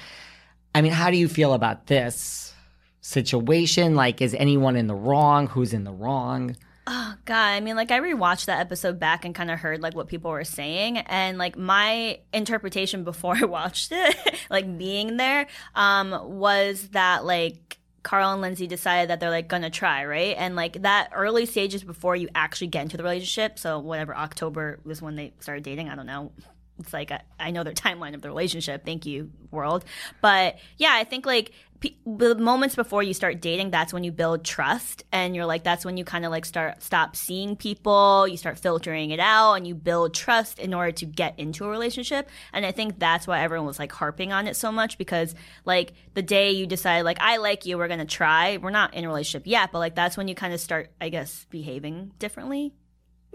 [0.74, 2.54] I mean, how do you feel about this
[3.02, 3.96] situation?
[3.96, 5.48] Like, is anyone in the wrong?
[5.48, 6.56] Who's in the wrong?
[6.90, 9.96] Oh God, I mean, like I rewatched that episode back and kind of heard like
[9.96, 14.16] what people were saying, and like my interpretation before I watched it,
[14.50, 17.78] like being there, um, was that like
[18.08, 20.34] Carl and Lindsay decided that they're like gonna try, right?
[20.38, 24.80] And like that early stages before you actually get into the relationship, so whatever October
[24.86, 25.90] was when they started dating.
[25.90, 26.32] I don't know.
[26.80, 28.86] It's like I, know their timeline of the relationship.
[28.86, 29.86] Thank you, world.
[30.22, 34.12] But yeah, I think like pe- the moments before you start dating, that's when you
[34.12, 38.28] build trust, and you're like, that's when you kind of like start stop seeing people,
[38.28, 41.70] you start filtering it out, and you build trust in order to get into a
[41.70, 42.30] relationship.
[42.54, 45.34] And I think that's why everyone was like harping on it so much because
[45.66, 48.58] like the day you decide like I like you, we're gonna try.
[48.58, 51.10] We're not in a relationship yet, but like that's when you kind of start, I
[51.10, 52.74] guess, behaving differently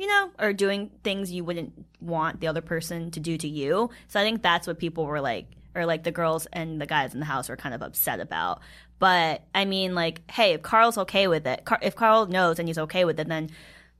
[0.03, 3.89] you know, or doing things you wouldn't want the other person to do to you.
[4.09, 5.47] So I think that's what people were like,
[5.77, 8.61] or like the girls and the guys in the house were kind of upset about.
[8.99, 12.69] But I mean, like, hey, if Carl's okay with it, Car- if Carl knows and
[12.69, 13.51] he's okay with it, then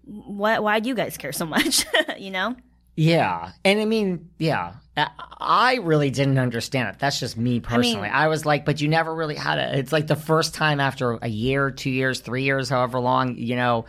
[0.05, 1.87] why why do you guys care so much?
[2.19, 2.57] you know?
[2.97, 3.53] Yeah.
[3.65, 6.99] And I mean, yeah, I- I really didn't understand it.
[6.99, 8.09] That's just me personally.
[8.09, 9.79] I, was like, but you never really had it.
[9.79, 13.55] It's like the first time after a year, two years, three years, however long, you
[13.55, 13.85] know,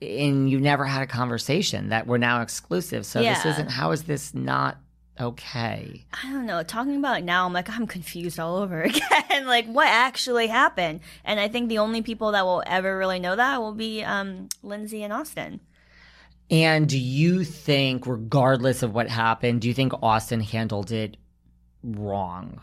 [0.00, 3.04] and you never had a conversation that we're now exclusive.
[3.04, 4.78] So this isn't, how is this not
[5.20, 6.04] okay?
[6.22, 6.62] I don't know.
[6.62, 9.46] Talking about it now, I'm like, I'm confused all over again.
[9.46, 11.00] like, what actually happened?
[11.24, 14.48] And I think the only people that will ever really know that will be um,
[14.62, 15.60] Lindsay and Austen.
[16.50, 21.16] And do you think, regardless of what happened, do you think Austen handled it
[21.82, 22.62] wrong?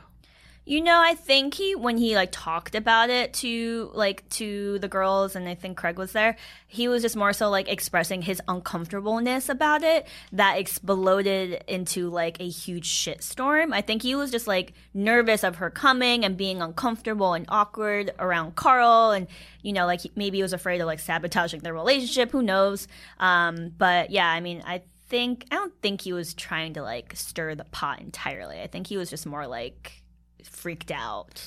[0.67, 4.87] You know, I think he when he like talked about it to like to the
[4.87, 8.41] girls and I think Craig was there, he was just more so like expressing his
[8.47, 13.73] uncomfortableness about it that exploded into like a huge shitstorm.
[13.73, 18.11] I think he was just like nervous of her coming and being uncomfortable and awkward
[18.17, 19.27] around Carl and
[19.61, 22.87] you know like maybe he was afraid of like sabotaging their relationship, who knows.
[23.19, 27.15] Um but yeah, I mean, I think I don't think he was trying to like
[27.15, 28.59] stir the pot entirely.
[28.61, 30.01] I think he was just more like
[30.47, 31.43] freaked out.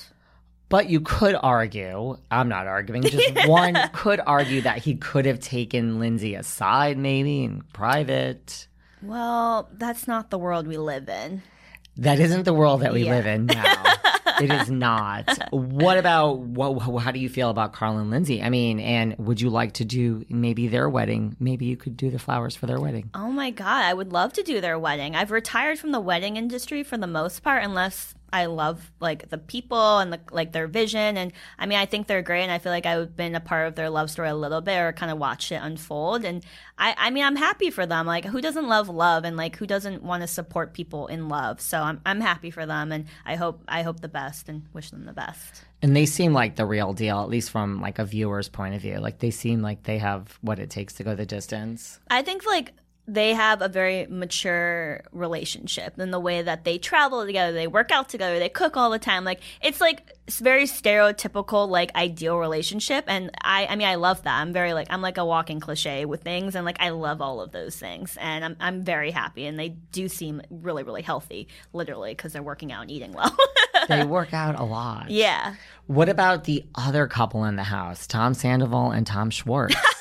[0.69, 5.39] But you could argue, I'm not arguing, just one could argue that he could have
[5.39, 8.67] taken Lindsay aside maybe in private.
[9.01, 11.41] Well, that's not the world we live in.
[11.97, 13.15] That isn't the world that we Yeah.
[13.15, 13.93] live in now.
[14.41, 15.27] it is not.
[15.51, 18.41] What about what, how do you feel about Carl and Lindsay?
[18.43, 21.35] I mean, and would you like to do maybe their wedding?
[21.39, 23.09] Maybe you could do the flowers for their wedding.
[23.15, 25.15] Oh my god, I would love to do their wedding.
[25.15, 29.37] I've retired from the wedding industry for the most part unless I love like the
[29.37, 32.59] people and the, like their vision and I mean I think they're great and I
[32.59, 35.11] feel like I've been a part of their love story a little bit or kind
[35.11, 36.43] of watched it unfold and
[36.77, 38.05] I I mean I'm happy for them.
[38.05, 41.61] Like who doesn't love love and like who doesn't want to support people in love.
[41.61, 44.91] So I'm I'm happy for them and I hope I hope the best and wish
[44.91, 45.65] them the best.
[45.81, 48.81] And they seem like the real deal, at least from like a viewer's point of
[48.81, 48.97] view.
[48.97, 51.99] Like they seem like they have what it takes to go the distance.
[52.09, 52.73] I think like
[53.13, 57.91] they have a very mature relationship in the way that they travel together, they work
[57.91, 59.23] out together, they cook all the time.
[59.23, 64.23] Like it's like it's very stereotypical like ideal relationship and I I mean I love
[64.23, 64.39] that.
[64.39, 67.41] I'm very like I'm like a walking cliche with things and like I love all
[67.41, 71.47] of those things and I'm I'm very happy and they do seem really really healthy
[71.73, 73.35] literally cuz they're working out and eating well.
[73.87, 75.09] They work out a lot.
[75.09, 75.55] yeah.
[75.87, 79.75] What about the other couple in the house, Tom Sandoval and Tom Schwartz?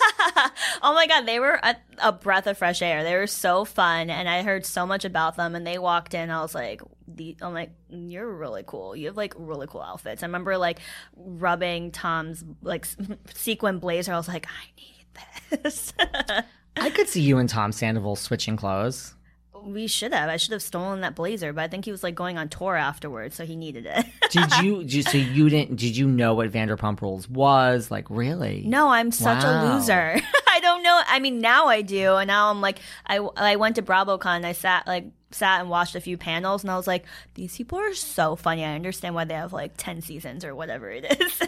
[0.83, 3.03] Oh my god, they were a, a breath of fresh air.
[3.03, 5.55] They were so fun, and I heard so much about them.
[5.55, 8.95] And they walked in, I was like, the, I'm like, you're really cool.
[8.95, 10.22] You have like really cool outfits.
[10.22, 10.81] I remember like
[11.16, 12.87] rubbing Tom's like
[13.35, 14.12] sequin blazer.
[14.12, 15.93] I was like, I need this.
[16.76, 19.14] I could see you and Tom Sandoval switching clothes.
[19.69, 20.29] We should have.
[20.29, 22.77] I should have stolen that blazer, but I think he was like going on tour
[22.77, 24.07] afterwards, so he needed it.
[24.31, 24.85] Did you?
[24.89, 25.77] Did, so you didn't?
[25.77, 27.91] Did you know what Vanderpump Rules was?
[27.91, 28.62] Like really?
[28.66, 29.73] No, I'm such Wow.
[29.73, 30.21] a loser.
[30.51, 31.01] I don't know.
[31.07, 34.37] I mean, now I do, and now I'm like, I I went to BravoCon.
[34.37, 37.05] And I sat like sat and watched a few panels, and I was like,
[37.35, 38.64] these people are so funny.
[38.64, 41.43] I understand why they have like ten seasons or whatever it is.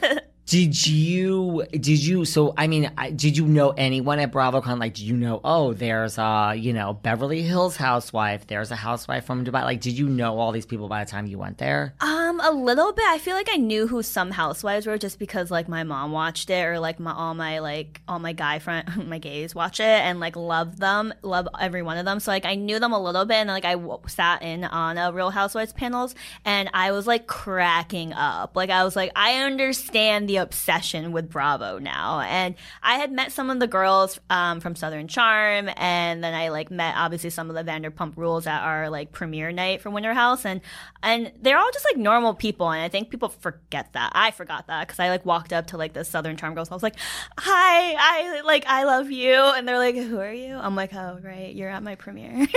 [0.50, 1.64] Did you?
[1.70, 2.24] Did you?
[2.24, 4.80] So I mean, did you know anyone at BravoCon?
[4.80, 5.40] Like, do you know?
[5.44, 8.48] Oh, there's a you know Beverly Hills housewife.
[8.48, 9.62] There's a housewife from Dubai.
[9.62, 11.94] Like, did you know all these people by the time you went there?
[12.00, 13.04] um, a little bit.
[13.06, 16.50] I feel like I knew who some housewives were just because like my mom watched
[16.50, 19.84] it, or like my all my like all my guy friend, my gays watch it
[19.84, 22.18] and like love them, love every one of them.
[22.18, 24.98] So like I knew them a little bit, and like I w- sat in on
[24.98, 28.56] a Real Housewives panels, and I was like cracking up.
[28.56, 33.32] Like I was like, I understand the obsession with Bravo now, and I had met
[33.32, 37.50] some of the girls um, from Southern Charm, and then I like met obviously some
[37.50, 40.60] of the Vanderpump Rules at our like premiere night for Winter House, and
[41.02, 44.12] and they're all just like normal people, and I think people forget that.
[44.14, 46.72] I forgot that because I like walked up to like the Southern Charm girls, and
[46.72, 46.96] I was like,
[47.38, 51.18] "Hi, I like I love you," and they're like, "Who are you?" I'm like, "Oh,
[51.22, 52.46] right, you're at my premiere."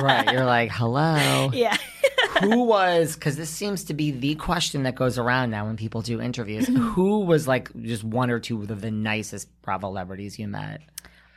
[0.00, 0.32] right.
[0.32, 1.50] You're like, hello.
[1.52, 1.76] yeah.
[2.40, 3.14] Who was?
[3.14, 6.66] Because this seems to be the question that goes around now when people do interviews.
[6.94, 10.80] Who was like just one or two of the nicest Bravo celebrities you met?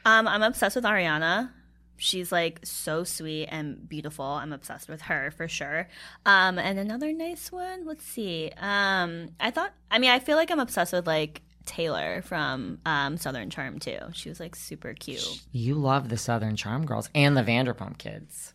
[0.05, 1.51] Um, I'm obsessed with Ariana.
[1.97, 4.25] She's like so sweet and beautiful.
[4.25, 5.87] I'm obsessed with her for sure.
[6.25, 7.85] Um, and another nice one.
[7.85, 8.51] Let's see.
[8.57, 9.73] Um, I thought.
[9.89, 13.97] I mean, I feel like I'm obsessed with like Taylor from um, Southern Charm too.
[14.13, 15.43] She was like super cute.
[15.51, 18.53] You love the Southern Charm girls and the Vanderpump kids.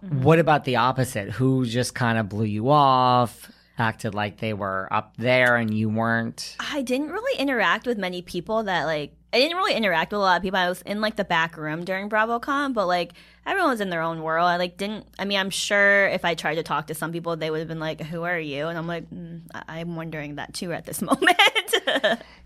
[0.00, 1.30] What about the opposite?
[1.30, 3.50] Who just kind of blew you off,
[3.80, 6.56] acted like they were up there and you weren't?
[6.58, 10.22] I didn't really interact with many people that like I didn't really interact with a
[10.22, 10.58] lot of people.
[10.58, 13.12] I was in like the back room during BravoCon, but like
[13.44, 14.46] everyone was in their own world.
[14.48, 15.06] I like didn't.
[15.18, 17.68] I mean, I'm sure if I tried to talk to some people, they would have
[17.68, 20.86] been like, "Who are you?" And I'm like, mm, I- I'm wondering that too at
[20.86, 21.36] this moment.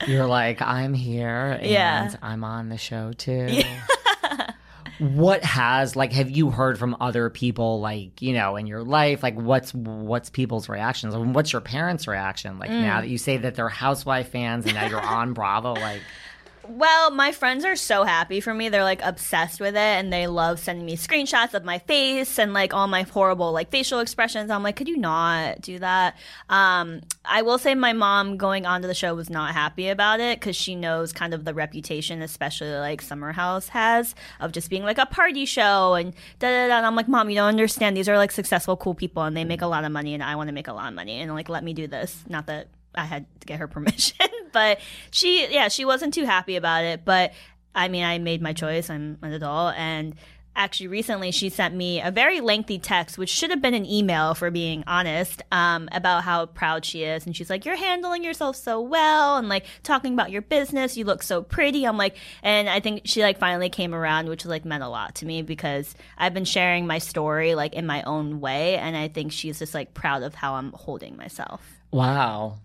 [0.09, 2.14] You're like, I'm here and Yeah.
[2.20, 3.62] I'm on the show too.
[5.03, 9.22] what has like have you heard from other people like you know in your life?
[9.22, 11.16] Like what's what's people's reactions?
[11.16, 12.61] What's your parents reaction?
[12.61, 13.00] Like now mm.
[13.03, 16.03] that you say that they're housewife fans and now you're on bravo like
[16.69, 18.69] Well, my friends are so happy for me.
[18.69, 22.53] They're like obsessed with it and they love sending me screenshots of my face and
[22.53, 24.49] like all my horrible like facial expressions.
[24.51, 26.17] I'm like, could you not do that?
[26.49, 30.39] Um, I will say my mom going onto the show was not happy about it
[30.39, 34.85] because she knows kind of the reputation, especially like Summer House has, of just being
[34.85, 36.77] like a party show and da da da.
[36.77, 37.97] And I'm like, Mom, you don't understand.
[37.97, 40.37] These are like successful, cool people and they make a lot of money and I
[40.37, 42.23] want to make a lot of money and like let me do this.
[42.29, 44.80] Not that I had to get her permission, but
[45.11, 47.05] she, yeah, she wasn't too happy about it.
[47.05, 47.32] But
[47.74, 48.90] I mean, I made my choice.
[48.90, 49.74] I'm an adult.
[49.76, 50.14] And
[50.55, 54.34] actually, recently she sent me a very lengthy text, which should have been an email,
[54.34, 57.24] for being honest, um, about how proud she is.
[57.24, 59.36] And she's like, You're handling yourself so well.
[59.36, 60.97] And like talking about your business.
[60.97, 61.86] You look so pretty.
[61.86, 65.14] I'm like, and I think she like finally came around, which like meant a lot
[65.16, 68.76] to me because I've been sharing my story like in my own way.
[68.76, 71.62] And I think she's just like proud of how I'm holding myself.
[71.90, 72.59] Wow.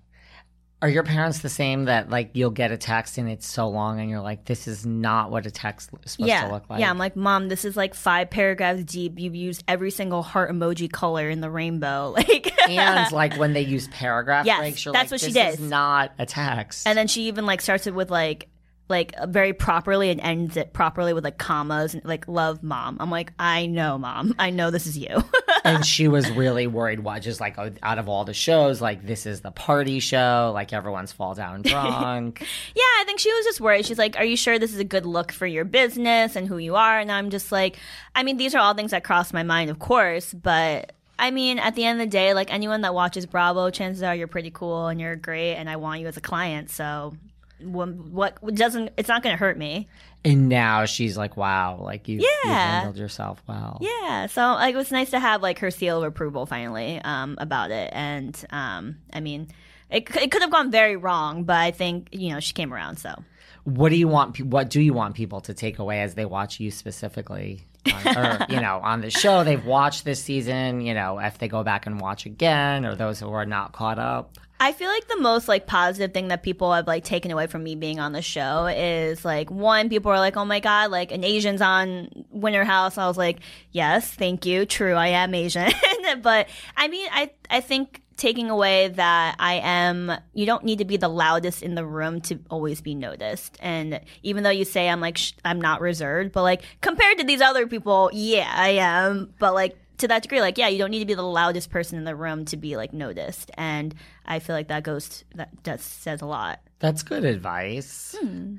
[0.80, 4.00] Are your parents the same that like you'll get a text and it's so long
[4.00, 6.80] and you're like, this is not what a text is supposed yeah, to look like?
[6.80, 9.18] Yeah, I'm like, Mom, this is like five paragraphs deep.
[9.18, 12.16] You've used every single heart emoji color in the rainbow.
[12.28, 15.56] Like and like when they use paragraph Yes, breaks, you're that's like, what she this
[15.56, 15.64] did.
[15.64, 16.86] is not a text.
[16.86, 18.50] And then she even like starts it with like
[18.90, 22.98] like uh, very properly and ends it properly with like commas and like love mom.
[23.00, 24.36] I'm like, I know, mom.
[24.40, 25.24] I know this is you.
[25.64, 29.26] and she was really worried why just like out of all the shows like this
[29.26, 33.62] is the party show like everyone's fall down drunk yeah, I think she was just
[33.62, 33.86] worried.
[33.86, 36.58] She's like, Are you sure this is a good look for your business and who
[36.58, 37.00] you are?
[37.00, 37.78] And I'm just like,
[38.16, 41.58] I mean, these are all things that cross my mind, of course, but I mean,
[41.60, 44.52] at the end of the day, like anyone that watches Bravo, chances are you're pretty
[44.52, 46.70] cool and you're great, and I want you as a client.
[46.70, 47.16] So,
[47.62, 49.88] what, what doesn't, it's not going to hurt me.
[50.26, 52.28] and now she's like wow like you, yeah.
[52.44, 55.98] you handled yourself well Yeah, so like it was nice to have like her seal
[55.98, 59.48] of approval finally um, about it, and um, I mean,
[59.90, 62.98] it it could have gone very wrong, but I think you know she came around.
[62.98, 63.24] So
[63.68, 66.60] what do you want what do you want people to take away as they watch
[66.60, 71.20] you specifically on, or you know on the show they've watched this season you know
[71.20, 74.72] if they go back and watch again or those who are not caught up I
[74.72, 77.76] feel like the most like positive thing that people have like taken away from me
[77.76, 81.24] being on the show is like one, people are like, "Oh my god, like an
[81.24, 83.40] Asian's on Winter House." I was like,
[83.72, 84.66] "Yes, thank you.
[84.66, 85.72] True, I am Asian."
[86.22, 90.86] but I mean, I I think taking away that I am you don't need to
[90.86, 93.58] be the loudest in the room to always be noticed.
[93.62, 97.24] And even though you say I'm like sh- I'm not reserved, but like compared to
[97.24, 99.34] these other people, yeah, I am.
[99.40, 101.98] But like to that degree, like, yeah, you don't need to be the loudest person
[101.98, 103.52] in the room to be like noticed.
[103.56, 103.96] And
[104.26, 106.60] I feel like that goes, that, that says a lot.
[106.80, 108.16] That's good advice.
[108.20, 108.58] Hmm.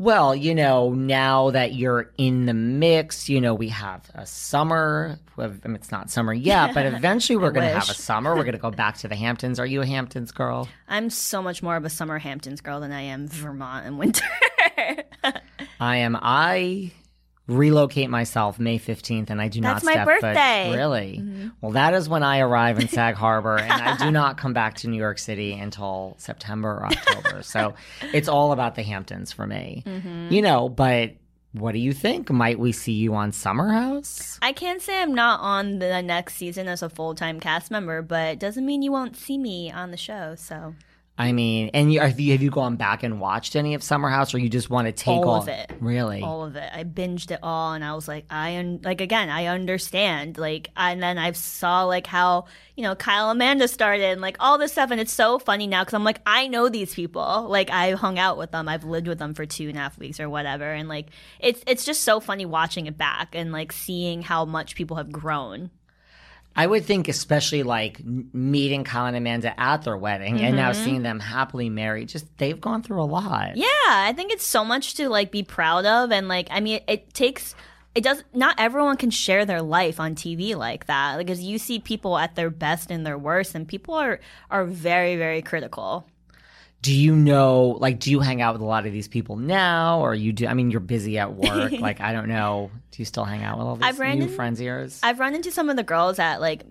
[0.00, 5.18] Well, you know, now that you're in the mix, you know, we have a summer.
[5.36, 8.34] It's not summer yet, but eventually we're going to have a summer.
[8.34, 9.60] We're going to go back to the Hamptons.
[9.60, 10.70] Are you a Hamptons girl?
[10.88, 14.24] I'm so much more of a summer Hamptons girl than I am Vermont in winter.
[15.80, 16.16] I am.
[16.18, 16.92] I
[17.50, 20.20] relocate myself May 15th and I do That's not my step foot.
[20.22, 20.64] birthday.
[20.66, 20.74] Mm-hmm.
[20.74, 21.50] Really?
[21.60, 24.76] Well, that is when I arrive in Sag Harbor and I do not come back
[24.76, 27.42] to New York City until September or October.
[27.42, 27.74] so
[28.14, 29.82] it's all about the Hamptons for me.
[29.86, 30.32] Mm-hmm.
[30.32, 31.14] You know, but
[31.52, 32.30] what do you think?
[32.30, 34.38] Might we see you on Summer House?
[34.40, 38.02] I can't say I'm not on the next season as a full time cast member,
[38.02, 40.36] but it doesn't mean you won't see me on the show.
[40.36, 40.74] So
[41.20, 44.08] I mean, and you, have you have you gone back and watched any of Summer
[44.08, 45.70] House, or you just want to take All all of it.
[45.78, 46.22] Really?
[46.22, 46.70] all of it.
[46.72, 50.38] I binged it all, and I was like, I un- like again, I understand.
[50.38, 54.56] Like, and then I saw like how you know Kyle Amanda started, and like all
[54.56, 57.46] this stuff, and it's so funny now because I'm like, I know these people.
[57.50, 59.98] Like, I hung out with them, I've lived with them for two and a half
[59.98, 61.08] weeks or whatever, and like
[61.38, 65.12] it's it's just so funny watching it back and like seeing how much people have
[65.12, 65.70] grown.
[66.56, 70.84] I would think, especially like meeting Kyle and Amanda at their wedding and now mm-hmm.
[70.84, 73.56] seeing them happily married, just they've gone through a lot.
[73.56, 76.76] Yeah, I think it's so much to like be proud of, and like I mean,
[76.76, 77.54] it, it takes.
[77.94, 81.80] It does not everyone can share their life on TV like that because you see
[81.80, 84.20] people at their best and their worst, and people are
[84.50, 86.06] are very very critical.
[86.82, 90.00] Do you know, like, do you hang out with a lot of these people now,
[90.00, 90.46] or you do?
[90.46, 91.72] I mean, you're busy at work.
[91.78, 92.70] like, I don't know.
[92.90, 94.98] Do you still hang out with all these new in- friends of yours?
[95.02, 96.64] I've run into some of the girls at like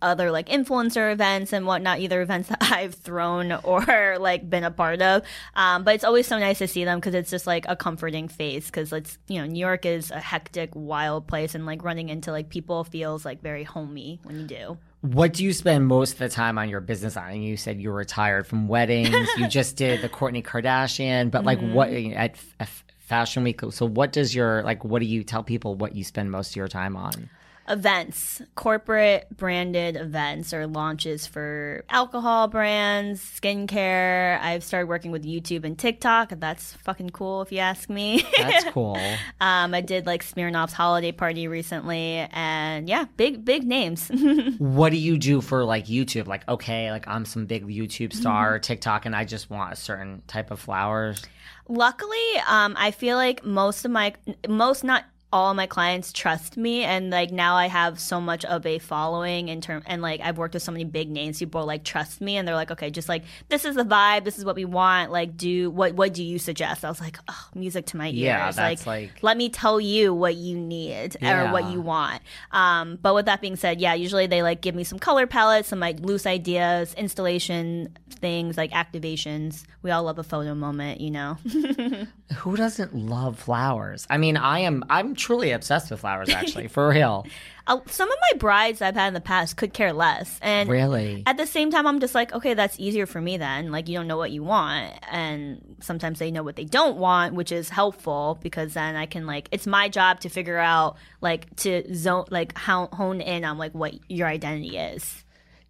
[0.00, 4.70] other like influencer events and whatnot, either events that I've thrown or like been a
[4.70, 5.22] part of.
[5.54, 8.28] Um, but it's always so nice to see them because it's just like a comforting
[8.28, 12.08] face because it's you know New York is a hectic, wild place, and like running
[12.08, 14.78] into like people feels like very homey when you do.
[15.00, 17.30] What do you spend most of the time on your business on?
[17.30, 19.28] And you said you're retired from weddings.
[19.36, 22.16] you just did the Kourtney Kardashian, but like, what Mm-hmm.
[22.18, 23.60] at F- Fashion Week?
[23.70, 24.84] So, what does your like?
[24.84, 25.74] What do you tell people?
[25.76, 27.30] What you spend most of your time on?
[27.68, 34.40] Events, corporate branded events or launches for alcohol brands, skincare.
[34.40, 36.32] I've started working with YouTube and TikTok.
[36.36, 38.24] That's fucking cool if you ask me.
[38.36, 38.98] That's cool.
[39.40, 44.08] um, I did like Smirnoff's holiday party recently, and yeah, big big names.
[44.58, 46.26] what do you do for like YouTube?
[46.26, 49.76] Like, okay, like I'm some big YouTube star, or TikTok, and I just want a
[49.76, 51.22] certain type of flowers.
[51.68, 52.16] Luckily,
[52.48, 54.14] um, I feel like most of my
[54.48, 58.64] most not all my clients trust me and like now I have so much of
[58.64, 61.84] a following in term and like I've worked with so many big names people like
[61.84, 64.56] trust me and they're like okay just like this is the vibe this is what
[64.56, 67.98] we want like do what what do you suggest I was like oh music to
[67.98, 71.82] my ears Yeah, that's like- let me tell you what you need or what you
[71.82, 72.22] want
[72.52, 75.68] um but with that being said yeah usually they like give me some color palettes
[75.68, 81.10] some like loose ideas installation things like activations we all love a photo moment you
[81.10, 81.36] know
[82.36, 84.06] Who doesn't love flowers?
[84.10, 84.84] I mean, I am.
[84.90, 86.30] I'm truly obsessed with flowers.
[86.30, 87.26] Actually, for real.
[87.66, 90.38] uh, some of my brides I've had in the past could care less.
[90.40, 91.22] And Really.
[91.26, 93.70] at the same time, I'm just like, okay, that's easier for me then.
[93.70, 94.94] Like, you don't know what you want.
[95.10, 99.26] And sometimes they know what they don't want, which is helpful because then I can,
[99.26, 103.58] like, it's my job to figure out, like, to zone, like, how, hone in on,
[103.58, 105.24] like, what your identity is.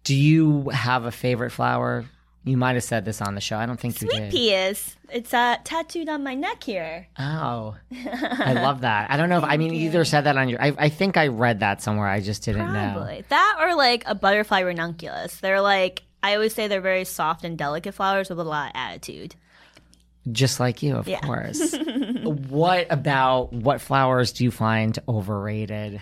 [0.05, 2.05] Do you have a favorite flower?
[2.49, 3.57] You might have said this on the show.
[3.57, 4.31] I don't think you Sweet did.
[4.31, 4.95] pea is.
[5.11, 7.05] It's uh, tattooed on my neck here.
[7.19, 7.75] Oh,
[8.05, 9.11] I love that.
[9.11, 10.59] I don't know if I mean you either said that on your.
[10.61, 12.07] I, I think I read that somewhere.
[12.07, 13.21] I just didn't know.
[13.29, 15.39] That or, like, a butterfly ranunculus.
[15.39, 18.71] They're, like, I always say they're very soft and delicate flowers with a lot of
[18.75, 19.35] attitude.
[20.31, 21.21] Just like you, of Yeah.
[21.21, 21.75] course.
[22.23, 26.01] what about what flowers do you find overrated?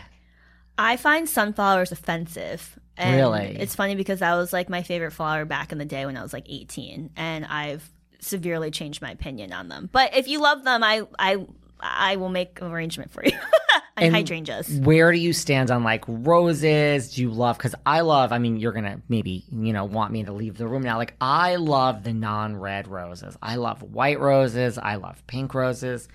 [0.78, 2.80] I find sunflowers offensive.
[2.98, 3.58] And Really?
[3.60, 6.24] It's funny because that was like my favorite flower back in the day when I
[6.24, 7.88] was like 18 and I've
[8.20, 9.90] severely changed my opinion on them.
[9.92, 11.46] But if you love them, I I
[11.80, 13.38] I will make an arrangement for you.
[13.98, 14.80] and, hydrangeas.
[14.80, 17.14] Where do you stand on like roses?
[17.14, 17.58] Do you love?
[17.58, 18.32] Because I love.
[18.32, 20.98] I mean, you're gonna maybe you know want me to leave the room now.
[20.98, 23.38] Like I love the non-red roses.
[23.42, 24.78] I love white roses.
[24.78, 26.08] I love pink roses.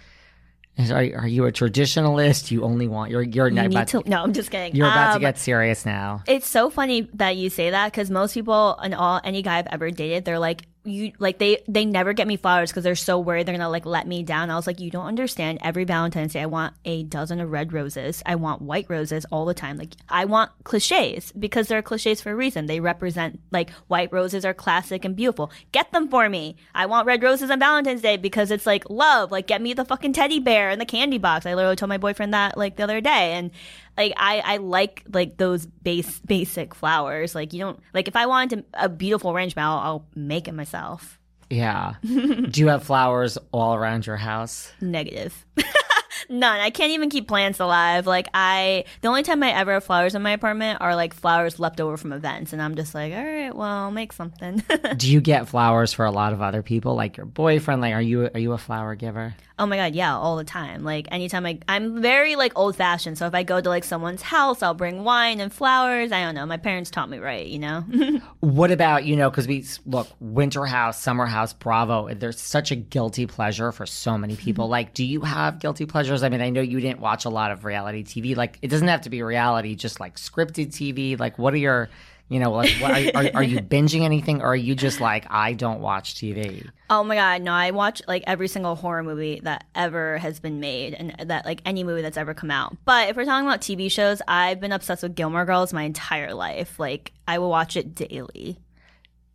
[0.79, 2.51] Are, are you a traditionalist?
[2.51, 4.75] You only want you're you're You about need to, no, I'm just kidding.
[4.75, 6.23] you're about to Um, get serious now.
[6.27, 9.67] It's so funny that you say that because most people and all any guy I've
[9.69, 13.19] ever dated, they're like you like they they never get me flowers because they're so
[13.19, 14.51] worried they're gonna like let me down.
[14.51, 15.59] I was like, you don't understand.
[15.63, 18.23] Every Valentine's Day, I want a dozen of red roses.
[18.27, 19.79] I want white roses all the time.
[19.79, 22.67] Like I want cliches because they're cliches for a reason.
[22.67, 25.53] They represent like white roses are classic and beautiful.
[25.71, 26.57] Get them for me.
[26.75, 29.31] I want red roses on Valentine's Day because it's like love.
[29.31, 31.47] Like get me the fucking teddy bear and the candy box.
[31.47, 33.53] I literally told my boyfriend that like the other day and
[33.97, 37.35] like I, I like like those base basic flowers.
[37.35, 41.19] Like you don't like if I wanted a beautiful arrangement, I'll, I'll make it myself.
[41.51, 41.95] Yeah.
[42.03, 44.73] do you have flowers all around your house?
[44.81, 45.47] Negative.
[46.33, 46.61] None.
[46.61, 48.07] I can't even keep plants alive.
[48.07, 51.61] Like I, the only time I ever have flowers in my apartment are like flowers
[51.61, 54.63] left over from events, and I'm just like, all right, well, I'll make something.
[54.97, 57.83] Do you get flowers for a lot of other people, like your boyfriend?
[57.83, 59.35] Like, are you are you a flower giver?
[59.59, 60.83] Oh my god, yeah, all the time.
[60.83, 63.19] Like anytime I I'm very like old fashioned.
[63.19, 66.11] So if I go to like someone's house, I'll bring wine and flowers.
[66.11, 66.47] I don't know.
[66.47, 67.85] My parents taught me right, you know.
[68.41, 69.31] What about you know?
[69.31, 72.13] Because we look winter house, summer house, Bravo.
[72.13, 74.69] There's such a guilty pleasure for so many people.
[74.73, 76.22] Like, do you have guilty pleasures?
[76.23, 78.37] I mean, I know you didn't watch a lot of reality TV.
[78.37, 81.19] Like, it doesn't have to be reality, just like scripted TV.
[81.19, 81.89] Like, what are your
[82.33, 85.27] you know, like, what, are, are, are you binging anything, or are you just like,
[85.31, 86.67] I don't watch TV?
[86.89, 90.59] Oh my god, no, I watch like every single horror movie that ever has been
[90.59, 92.75] made and that like any movie that's ever come out.
[92.87, 96.33] But if we're talking about TV shows, I've been obsessed with Gilmore Girls my entire
[96.33, 96.79] life.
[96.79, 98.59] Like I will watch it daily.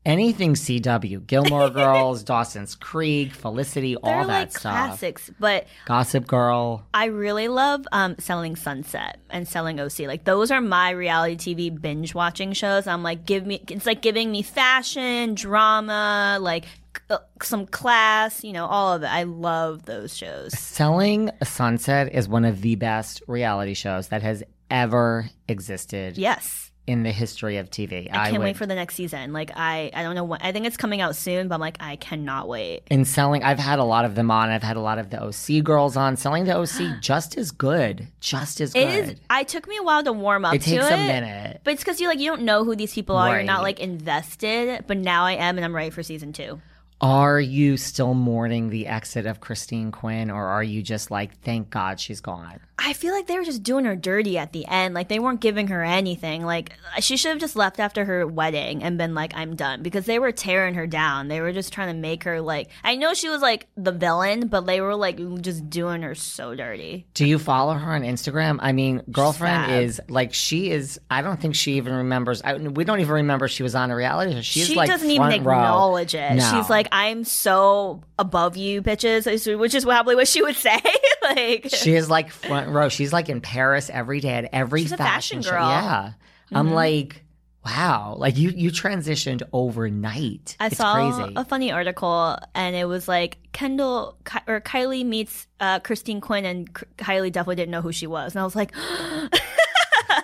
[0.08, 4.62] Anything CW, Gilmore Girls, Dawson's Creek, Felicity, all They're that like stuff.
[4.62, 6.86] classics, but Gossip Girl.
[6.94, 10.00] I really love um, Selling Sunset and Selling OC.
[10.00, 12.88] Like those are my reality TV binge watching shows.
[12.88, 13.62] I'm like, give me.
[13.70, 16.64] It's like giving me fashion, drama, like
[17.42, 18.46] some class.
[18.46, 19.08] You know, all of it.
[19.08, 20.58] I love those shows.
[20.58, 24.42] Selling Sunset is one of the best reality shows that has
[24.72, 26.67] ever existed Yes.
[26.88, 28.08] In the history of TV.
[28.10, 29.34] I can't would- wait for the next season.
[29.34, 30.42] Like I, I don't know when.
[30.42, 32.84] I think it's coming out soon, but I'm like, I cannot wait.
[32.90, 33.44] in selling.
[33.44, 34.50] I've had a lot of them on.
[34.50, 36.16] I've had a lot of the OC girls on.
[36.16, 39.10] Selling the OC just as good, just as It good.
[39.10, 39.16] is.
[39.30, 40.94] I took me a while to warm up It to takes it.
[40.94, 41.62] a minute.
[41.64, 43.36] But it's because you like you don't know who these people are.
[43.36, 44.86] You're not like invested.
[44.88, 46.62] But now I am, and I'm ready for season two.
[47.00, 51.70] Are you still mourning the exit of Christine Quinn, or are you just like, thank
[51.70, 52.60] God she's gone?
[52.80, 54.94] I feel like they were just doing her dirty at the end.
[54.94, 56.46] Like they weren't giving her anything.
[56.46, 60.06] Like she should have just left after her wedding and been like, "I'm done," because
[60.06, 61.28] they were tearing her down.
[61.28, 62.70] They were just trying to make her like.
[62.84, 66.54] I know she was like the villain, but they were like just doing her so
[66.54, 67.08] dirty.
[67.16, 68.60] Do you follow her on Instagram?
[68.62, 69.84] I mean, girlfriend Sad.
[69.84, 71.00] is like she is.
[71.10, 72.44] I don't think she even remembers.
[72.44, 74.42] I, we don't even remember she was on a reality show.
[74.42, 75.36] She's she like doesn't even row.
[75.36, 76.36] acknowledge it.
[76.36, 76.52] No.
[76.54, 80.80] She's like, "I'm so above you, bitches," which is probably what she would say.
[81.36, 82.90] Like She is like front row.
[82.90, 85.52] She's like in Paris every day at every She's a fashion, fashion show.
[85.52, 85.62] girl.
[85.68, 86.54] Mm-hmm.
[86.54, 87.24] Yeah, I'm like,
[87.66, 88.16] wow.
[88.18, 90.56] Like you, you transitioned overnight.
[90.60, 91.34] I it's saw crazy.
[91.36, 96.46] a funny article, and it was like Kendall Ki- or Kylie meets uh, Christine Quinn,
[96.46, 98.72] and K- Kylie definitely didn't know who she was, and I was like,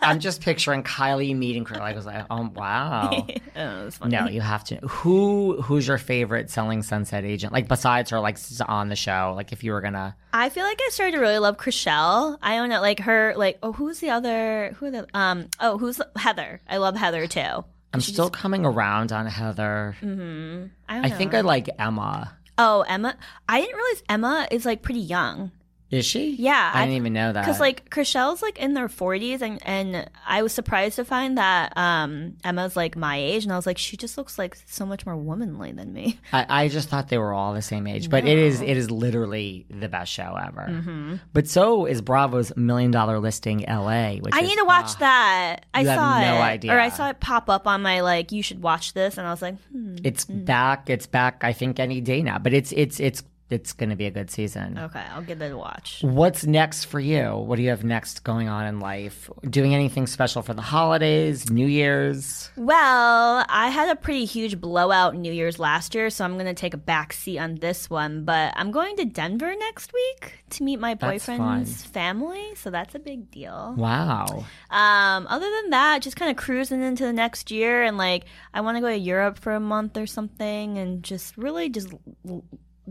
[0.04, 1.64] I'm just picturing Kylie meeting.
[1.64, 3.26] Like, I was like, oh wow.
[3.56, 3.89] oh.
[4.06, 4.76] No, you have to.
[4.78, 7.54] Who who's your favorite selling sunset agent?
[7.54, 8.38] Like besides her, like
[8.68, 9.34] on the show.
[9.36, 12.38] Like if you were gonna, I feel like I started to really love Chrishell.
[12.41, 14.76] I don't know, like her, like oh, who's the other?
[14.80, 15.47] Who are the um?
[15.60, 16.62] Oh, who's Heather?
[16.70, 17.64] I love Heather too.
[17.93, 19.95] I'm still coming around on Heather.
[20.01, 21.16] I don't I know.
[21.16, 22.36] think I like Emma.
[22.58, 23.16] Oh, Emma.
[23.47, 25.51] I didn't realize Emma is like pretty young.
[25.93, 26.31] Is she?
[26.39, 27.41] Yeah, I I- didn't even know that.
[27.45, 31.71] Because like Chrishell's like in their forties, and and I was surprised to find that
[31.77, 35.05] um Emma's like my age, and I was like, she just looks like so much
[35.05, 36.19] more womanly than me.
[36.33, 38.89] I, I just thought they were all the same age, but it is it is
[38.89, 40.67] literally the best show ever.
[40.67, 41.15] Mm-hmm.
[41.31, 44.17] But so is Bravo's Million Dollar Listing L.A.
[44.19, 45.65] Which I is- need to watch ah, that.
[45.75, 46.73] I saw no it, idea.
[46.73, 49.29] or I saw it pop up on my like, you should watch this, and I
[49.31, 50.89] was like, hmm, It's back.
[50.89, 51.43] It's back.
[51.43, 52.39] I think any day now.
[52.39, 54.77] But it's it's it's it's going to be a good season.
[54.79, 55.99] okay, I'll give it a watch.
[56.01, 57.35] What's next for you?
[57.35, 59.29] What do you have next going on in life?
[59.47, 62.49] Doing anything special for the holidays, New Year's?
[62.57, 66.53] Well, I had a pretty huge blowout New Year's last year, so I'm going to
[66.53, 68.23] take a back seat on this one.
[68.25, 72.99] But I'm going to Denver next week to meet my boyfriend's family, so that's a
[72.99, 73.75] big deal.
[73.77, 74.45] Wow.
[74.71, 78.61] Um, other than that, just kind of cruising into the next year, and like I
[78.61, 81.89] want to go to Europe for a month or something, and just really just
[82.27, 82.43] l-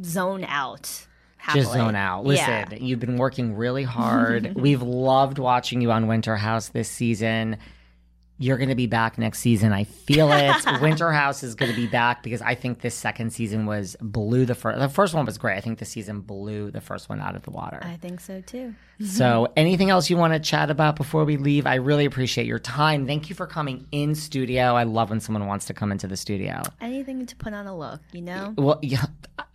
[0.04, 1.06] zone out.
[1.36, 1.64] Happily.
[1.64, 2.24] Just zone out.
[2.24, 2.78] Listen, Yeah.
[2.78, 4.54] you've been working really hard.
[4.56, 7.56] We've loved watching you on Winter House this season.
[8.38, 9.72] You're going to be back next season.
[9.72, 10.56] I feel it.
[10.80, 14.44] Winter House is going to be back because I think this second season was blew
[14.46, 14.80] the first.
[14.80, 15.56] The first one was great.
[15.56, 17.78] I think the season blew the first one out of the water.
[17.82, 18.74] I think so too.
[19.04, 21.66] So, anything else you want to chat about before we leave?
[21.66, 23.04] I really appreciate your time.
[23.04, 24.76] Thank you for coming in studio.
[24.76, 26.62] I love when someone wants to come into the studio.
[26.80, 28.54] Anything to put on a look, you know?
[28.56, 29.06] Well, yeah,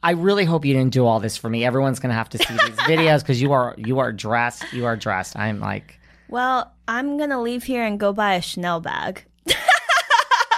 [0.03, 1.65] I really hope you didn't do all this for me.
[1.65, 4.71] Everyone's going to have to see these videos because you are you are dressed.
[4.71, 5.37] You are dressed.
[5.37, 9.23] I'm like, Well, I'm gonna leave here and go buy a Chanel bag.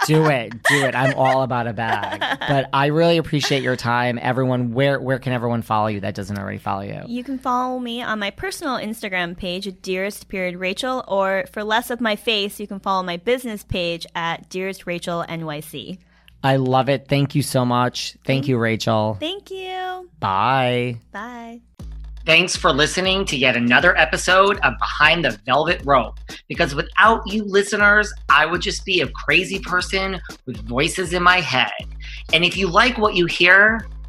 [0.06, 0.96] do it, do it.
[0.96, 2.20] I'm all about a bag.
[2.48, 4.74] But I really appreciate your time, everyone.
[4.74, 7.02] Where where can everyone follow you that doesn't already follow you?
[7.08, 11.90] You can follow me on my personal Instagram page dearest period Rachel, or for less
[11.90, 16.00] of my face, you can follow my business page at dearest Rachel NYC.
[16.44, 17.08] I love it.
[17.08, 18.16] Thank you so much.
[18.26, 19.18] Thank you, Rachel.
[19.20, 20.10] Thank you.
[20.20, 20.98] Bye.
[21.12, 21.62] Bye.
[22.26, 26.20] Thanks for listening to yet another episode of Behind the Velvet Rope.
[26.48, 31.42] Because without you listeners, I would just be a crazy person with voices in my
[31.42, 31.72] head.
[32.32, 33.88] And if you like what you hear,